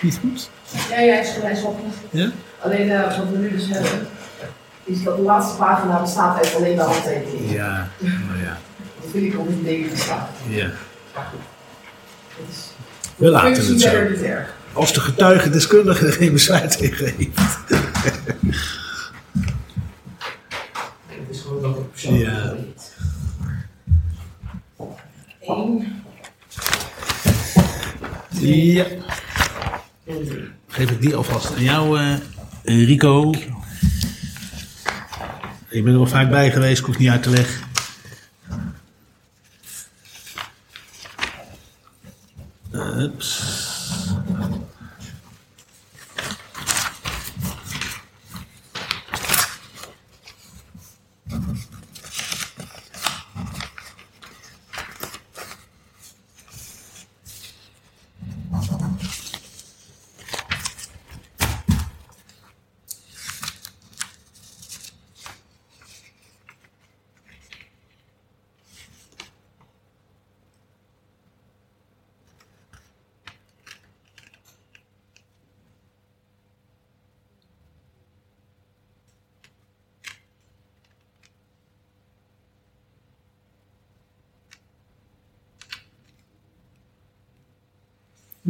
Niet 0.07 0.19
goed? 0.21 0.49
Ja, 0.89 0.99
ja, 0.99 1.13
hij 1.13 1.21
is, 1.21 1.29
hij 1.41 1.51
is 1.51 1.61
wel 1.61 1.79
goed. 1.83 1.93
Ja? 2.19 2.29
Alleen 2.59 2.89
eh, 2.91 3.17
wat 3.17 3.29
we 3.29 3.37
nu 3.37 3.51
dus 3.51 3.67
hebben, 3.69 4.07
is 4.83 5.03
dat 5.03 5.15
de 5.15 5.21
laatste 5.21 5.57
pagina 5.57 6.01
bestaat 6.01 6.37
uit 6.37 6.55
alleen 6.55 6.75
de 6.75 6.81
handtekening. 6.81 7.51
Ja. 7.51 7.87
Nou 7.99 8.39
ja. 8.43 8.57
Dat 9.01 9.11
vind 9.11 9.33
ik 9.33 9.39
ook 9.39 9.47
een 9.47 9.63
ding 9.63 9.91
bestaan. 9.91 10.27
ja. 10.49 10.69
Maar 11.15 11.25
goed, 11.31 11.39
dat 12.37 12.45
is 12.49 12.69
We 13.15 13.29
laten 13.29 13.49
het 13.51 13.81
zo. 13.81 14.09
niet 14.09 14.21
erg. 14.21 14.55
Als 14.73 14.93
de 14.93 14.99
getuige 14.99 15.49
deskundige 15.49 16.05
er 16.05 16.13
geen 16.13 16.31
bezwaar 16.33 16.67
tegen 16.69 17.13
heeft. 17.17 17.57
Het 21.07 21.29
is 21.29 21.41
gewoon 21.41 21.61
dat 21.61 21.77
ik 21.77 21.91
persoonlijk 21.91 22.29
Ja. 22.29 22.53
Eén 28.41 28.63
Ja. 28.73 28.85
Geef 30.77 30.91
ik 30.91 31.01
die 31.01 31.15
alvast 31.15 31.55
aan 31.55 31.63
jou, 31.63 31.99
eh, 31.99 32.85
Rico. 32.85 33.31
Ik 35.69 35.83
ben 35.83 35.93
er 35.93 35.99
wel 35.99 36.07
vaak 36.07 36.29
bij 36.29 36.51
geweest, 36.51 36.79
ik 36.79 36.85
hoef 36.85 36.97
niet 36.97 37.09
uit 37.09 37.23
te 37.23 37.29
leggen. 37.29 37.66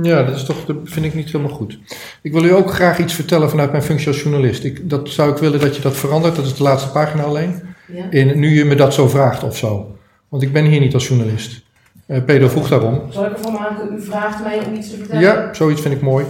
Ja, 0.02 0.24
dat, 0.24 0.36
is 0.36 0.44
toch, 0.44 0.66
dat 0.66 0.76
vind 0.84 1.06
ik 1.06 1.14
niet 1.14 1.32
helemaal 1.32 1.56
goed. 1.56 1.80
Ik 2.22 2.32
wil 2.32 2.44
u 2.44 2.54
ook 2.54 2.74
graag 2.74 3.00
iets 3.00 3.14
vertellen 3.14 3.50
vanuit 3.50 3.72
mijn 3.72 3.84
functie 3.84 4.08
als 4.08 4.22
journalist. 4.22 4.64
Ik, 4.64 4.90
dat 4.90 5.10
zou 5.10 5.32
ik 5.32 5.38
willen 5.38 5.60
dat 5.60 5.76
je 5.76 5.82
dat 5.82 5.96
verandert. 5.96 6.36
Dat 6.36 6.46
is 6.46 6.56
de 6.56 6.64
laatste 6.64 6.90
pagina 6.90 7.24
alleen. 7.24 7.62
Ja. 7.94 8.06
In, 8.10 8.40
nu 8.40 8.56
je 8.56 8.66
me 8.66 8.76
dat 8.76 8.94
zo 8.94 9.08
vraagt 9.08 9.44
of 9.44 9.58
zo. 9.58 9.96
Want 10.30 10.44
ik 10.44 10.54
ben 10.54 10.66
hier 10.66 10.80
niet 10.80 10.94
als 10.94 11.08
journalist. 11.08 11.62
Eh 12.08 12.24
Pedro 12.24 12.48
vroeg 12.48 12.70
daarom. 12.70 13.02
Zal 13.10 13.26
ik 13.26 13.32
ervan 13.32 13.54
maken, 13.54 13.94
u 13.98 14.02
vraagt 14.02 14.44
mij 14.44 14.60
om 14.68 14.74
iets 14.76 14.90
te 14.90 14.98
vertellen? 14.98 15.22
Ja, 15.22 15.54
zoiets 15.54 15.82
vind 15.82 15.94
ik 15.94 16.02
mooi. 16.02 16.26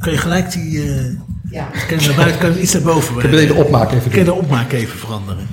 Kun 0.00 0.12
je 0.12 0.18
gelijk 0.18 0.52
die... 0.52 0.82
eh 0.82 1.04
Ja. 1.50 1.68
kan 1.88 1.98
je 1.98 2.06
naar 2.06 2.16
buiten, 2.16 2.40
kan 2.40 2.52
je 2.52 2.60
iets 2.60 2.72
naar 2.72 2.82
boven 2.82 3.16
Ik 3.16 3.38
heb 3.38 3.48
de 3.48 3.54
opmaak 3.54 3.92
even 3.92 4.10
Kun 4.10 4.18
je 4.18 4.24
de 4.24 4.32
opmaak 4.32 4.72
even 4.72 4.98
veranderen? 4.98 5.46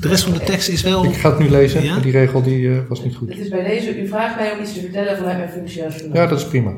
De 0.00 0.08
rest 0.08 0.24
van 0.24 0.32
de 0.32 0.40
tekst 0.40 0.68
is 0.68 0.82
wel... 0.82 1.04
Ik 1.04 1.14
ga 1.14 1.30
het 1.30 1.38
nu 1.38 1.50
lezen. 1.50 1.82
Ja? 1.82 1.92
maar 1.92 2.02
Die 2.02 2.12
regel 2.12 2.42
die, 2.42 2.70
eh, 2.70 2.78
was 2.88 3.04
niet 3.04 3.16
goed. 3.16 3.28
Het 3.28 3.38
is 3.38 3.48
bij 3.48 3.64
deze, 3.64 4.00
u 4.02 4.08
vraagt 4.08 4.36
mij 4.36 4.52
om 4.52 4.60
iets 4.60 4.72
te 4.74 4.80
vertellen 4.80 5.16
vanuit 5.16 5.36
mijn 5.38 5.50
functie 5.50 5.84
als 5.84 5.94
journalist. 5.94 6.22
Ja, 6.22 6.28
dat 6.30 6.38
is 6.38 6.46
prima. 6.46 6.70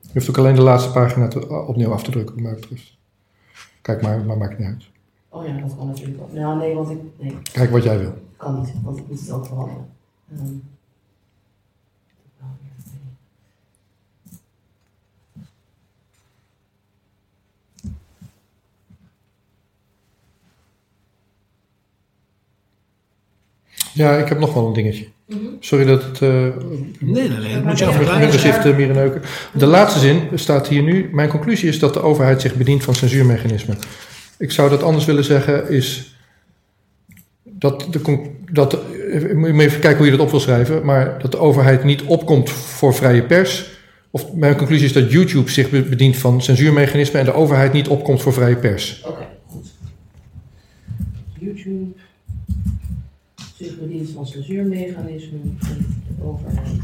Je 0.00 0.10
hoeft 0.12 0.28
ook 0.28 0.38
alleen 0.38 0.54
de 0.54 0.60
laatste 0.62 0.90
pagina 0.92 1.28
te- 1.28 1.48
opnieuw 1.66 1.92
af 1.92 2.02
te 2.02 2.10
drukken, 2.10 2.34
wat 2.34 2.44
mij 2.44 2.54
betreft. 2.54 2.96
Kijk 3.82 4.02
maar, 4.02 4.20
maar 4.24 4.36
maakt 4.38 4.58
niet 4.58 4.68
uit. 4.68 4.84
Oh 5.28 5.46
ja, 5.46 5.52
dat 5.60 5.76
kan 5.76 5.86
natuurlijk 5.86 6.20
ook. 6.22 6.32
Nou, 6.32 6.58
nee, 6.58 6.74
want 6.74 6.90
ik... 6.90 6.98
Nee, 7.18 7.36
Kijk 7.52 7.70
wat 7.70 7.82
jij 7.82 7.98
wil. 7.98 8.14
kan 8.36 8.60
niet, 8.60 8.72
want 8.82 8.98
ik 8.98 9.04
moet 9.08 9.20
het 9.20 9.30
ook 9.30 9.46
veranderen. 9.46 9.86
Ehm. 10.32 10.42
Ja, 23.94 24.16
ik 24.16 24.28
heb 24.28 24.38
nog 24.38 24.54
wel 24.54 24.66
een 24.66 24.72
dingetje. 24.72 25.06
Mhm. 25.28 25.38
Sorry 25.60 25.84
dat 25.84 26.02
het... 26.04 26.22
eh 26.22 26.28
Nee, 26.30 27.28
nee, 27.28 27.28
nee. 27.28 27.62
Moet 27.62 27.78
je 27.78 27.84
afvragen. 27.84 28.38
Ziften, 28.38 28.76
meer 28.76 28.88
neuken. 28.94 29.22
De 29.52 29.66
laatste 29.66 29.98
zin 30.00 30.20
staat 30.34 30.68
hier 30.68 30.82
nu. 30.82 31.08
Mijn 31.12 31.28
conclusie 31.28 31.68
is 31.68 31.78
dat 31.78 31.94
de 31.94 32.00
overheid 32.02 32.40
zich 32.40 32.54
bedient 32.54 32.82
van 32.84 32.94
censuurmechanismen. 32.94 33.78
Ik 34.38 34.50
zou 34.52 34.70
dat 34.70 34.82
anders 34.82 35.04
willen 35.04 35.24
zeggen 35.24 35.68
is 35.70 36.16
dat 37.44 37.86
de, 37.90 38.30
dat, 38.52 38.74
eh, 39.12 39.34
moet 39.34 39.48
even 39.60 39.80
kijken 39.80 39.96
hoe 39.96 40.04
je 40.06 40.10
dat 40.12 40.20
op 40.20 40.30
wil 40.30 40.40
schrijven, 40.40 40.84
maar 40.84 41.18
dat 41.22 41.30
de 41.32 41.38
overheid 41.38 41.84
niet 41.84 42.02
opkomt 42.02 42.50
voor 42.50 42.94
vrije 42.94 43.22
pers. 43.22 43.72
Of 44.10 44.32
mijn 44.32 44.56
conclusie 44.56 44.86
is 44.86 44.92
dat 44.92 45.12
YouTube 45.12 45.50
zich 45.50 45.70
be- 45.70 45.82
bedient 45.82 46.16
van 46.16 46.42
censuurmechanismen 46.42 47.20
en 47.20 47.26
de 47.26 47.34
overheid 47.34 47.72
niet 47.72 47.88
opkomt 47.88 48.22
voor 48.22 48.32
vrije 48.32 48.56
pers. 48.56 49.02
Oké, 49.06 49.26
goed. 49.46 49.66
YouTube 51.38 51.92
zich 53.64 53.78
bedient 53.78 54.10
van 54.14 54.26
censuurmechanismen 54.26 55.58
en 55.68 56.02
de 56.16 56.24
overheid 56.24 56.80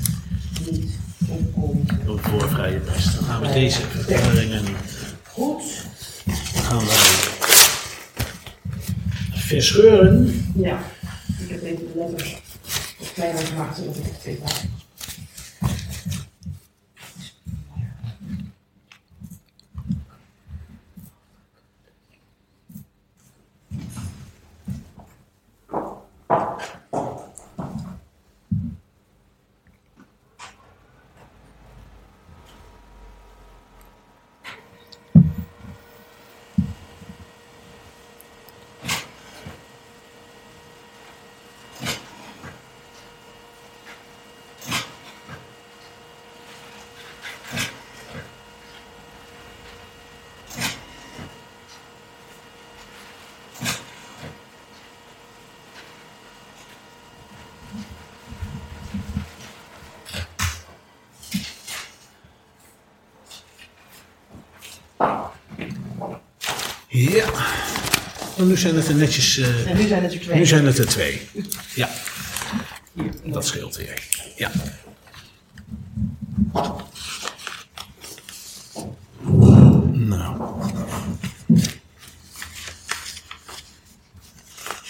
niet 0.71 0.99
opkomt. 1.29 1.93
Voor 2.21 2.49
vrije 2.49 2.79
pers. 2.79 3.15
Dan 3.15 3.25
gaan 3.25 3.41
we 3.41 3.53
deze 3.53 3.81
veranderingen 3.81 4.65
Goed. 5.29 5.63
dan 6.25 6.63
gaan 6.63 6.79
wij 6.79 6.97
verscheuren. 9.33 10.45
Ja, 10.55 10.79
ik 11.39 11.49
heb 11.49 11.63
even 11.63 11.87
de 11.93 11.93
letters 11.97 12.43
wat 12.99 13.13
kleiner 13.15 13.43
gemaakt 13.47 13.77
zodat 13.77 13.97
ik 13.97 14.03
het 14.05 14.21
twee 14.21 14.39
Ja. 67.09 67.27
En 68.39 68.47
nu 68.47 68.57
zijn 68.57 68.75
het 68.75 68.89
er 68.89 68.95
netjes. 68.95 69.37
eh, 69.39 69.71
En 69.71 69.77
nu 69.77 69.87
zijn 69.87 70.03
het 70.03 70.13
er 70.15 70.21
twee. 70.21 70.39
nu 70.39 70.47
zijn 70.47 70.67
het 70.67 70.79
er 70.79 70.87
twee. 70.87 71.29
Ja. 71.75 71.89
Dat 73.25 73.47
scheelt 73.47 73.77
weer. 73.77 74.03
Ja. 74.37 74.51
Nou. 79.93 80.37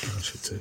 Daar 0.01 0.19
is 0.21 0.33
het. 0.33 0.53
eh. 0.53 0.59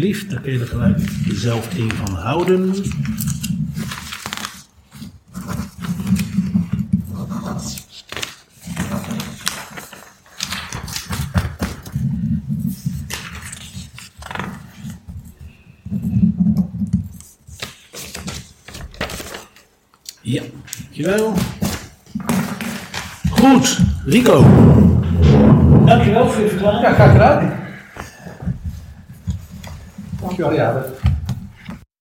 Alsjeblieft, 0.00 0.30
daar 0.30 0.40
kun 0.40 0.52
je 0.52 0.58
er 0.60 0.66
gelijk 0.66 0.98
zelf 1.28 1.78
een 1.78 1.92
van 1.92 2.14
houden. 2.14 2.74
Ja, 20.22 20.42
dankjewel. 20.82 21.34
Goed, 23.30 23.78
Rico. 24.04 24.44
Dankjewel 25.84 26.30
voor 26.30 26.42
je 26.42 26.48
verklaring. 26.48 26.82
Ja, 26.82 26.92
graag 26.92 27.12
gedaan. 27.12 27.59
Dankjewel, 30.40 30.66
ja. 30.66 30.72
dat- 30.72 31.09